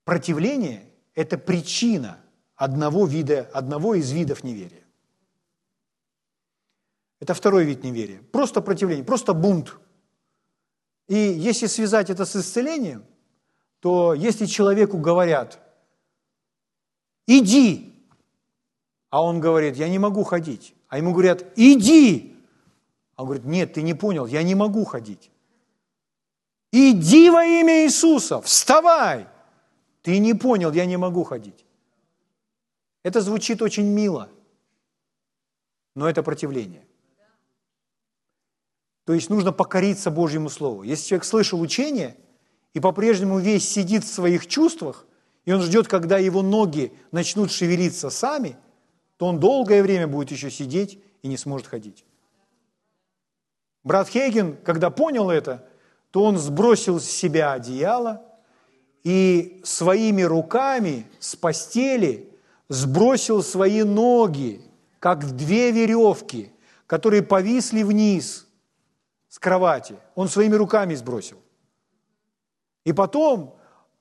[0.04, 2.18] противление– это причина
[2.60, 4.84] одного, вида, одного из видов неверия.
[7.18, 8.20] Это второй вид неверия.
[8.32, 9.78] Просто противление, просто бунт.
[11.08, 13.02] И если связать это с исцелением,
[13.80, 15.58] то если человеку говорят,
[17.26, 17.94] иди,
[19.08, 22.36] а он говорит, я не могу ходить, а ему говорят, иди,
[23.16, 25.30] он говорит, нет, ты не понял, я не могу ходить.
[26.72, 29.28] Иди во имя Иисуса, вставай.
[30.02, 31.64] Ты не понял, я не могу ходить.
[33.02, 34.28] Это звучит очень мило,
[35.94, 36.86] но это противление.
[39.04, 40.82] То есть нужно покориться Божьему Слову.
[40.82, 42.16] Если человек слышал учение
[42.74, 45.06] и по-прежнему весь сидит в своих чувствах,
[45.44, 48.56] и он ждет, когда его ноги начнут шевелиться сами,
[49.16, 52.04] то он долгое время будет еще сидеть и не сможет ходить.
[53.82, 55.66] Брат Хейген, когда понял это,
[56.10, 58.22] то он сбросил с себя одеяло
[59.02, 62.29] и своими руками с постели
[62.70, 64.62] сбросил свои ноги,
[65.00, 66.52] как две веревки,
[66.86, 68.46] которые повисли вниз
[69.28, 69.96] с кровати.
[70.14, 71.38] Он своими руками сбросил.
[72.84, 73.56] И потом,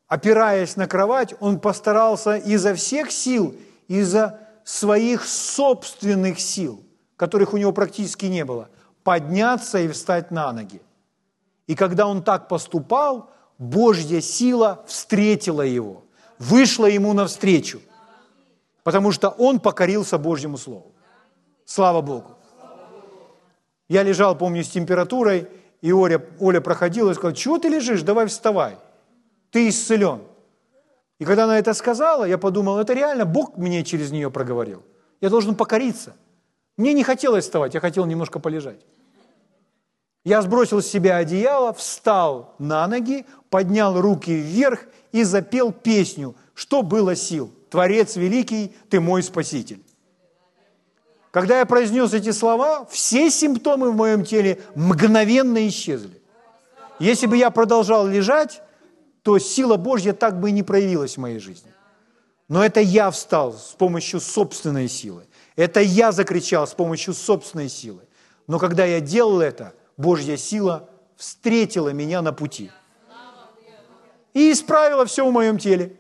[0.08, 3.56] опираясь на кровать, он постарался изо всех сил,
[3.88, 6.84] изо своих собственных сил,
[7.18, 8.70] которых у него практически не было,
[9.04, 10.82] подняться и встать на ноги.
[11.66, 16.04] И когда он так поступал, Божья сила встретила его,
[16.38, 17.82] вышла ему навстречу,
[18.84, 20.94] потому что он покорился Божьему Слову.
[21.66, 22.38] Слава Богу.
[23.88, 25.48] Я лежал, помню, с температурой,
[25.82, 28.78] и Оля, Оля проходила и сказала, чего ты лежишь, давай вставай,
[29.52, 30.22] ты исцелен.
[31.20, 34.84] И когда она это сказала, я подумал, это реально Бог мне через нее проговорил.
[35.22, 36.16] Я должен покориться.
[36.78, 38.80] Мне не хотелось вставать, я хотел немножко полежать.
[40.24, 46.84] Я сбросил с себя одеяло, встал на ноги, поднял руки вверх и запел песню «Что
[46.84, 47.52] было сил?
[47.70, 49.84] Творец великий, ты мой спаситель».
[51.32, 56.22] Когда я произнес эти слова, все симптомы в моем теле мгновенно исчезли.
[57.00, 58.62] Если бы я продолжал лежать,
[59.22, 61.72] то сила Божья так бы и не проявилась в моей жизни.
[62.48, 65.28] Но это я встал с помощью собственной силы.
[65.56, 68.02] Это я закричал с помощью собственной силы.
[68.48, 72.72] Но когда я делал это, Божья сила встретила меня на пути.
[74.34, 75.99] И исправила все в моем теле.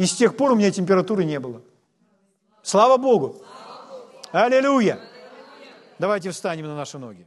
[0.00, 1.60] И с тех пор у меня температуры не было.
[2.62, 3.36] Слава Богу!
[4.32, 4.98] Аллилуйя!
[5.98, 7.26] Давайте встанем на наши ноги.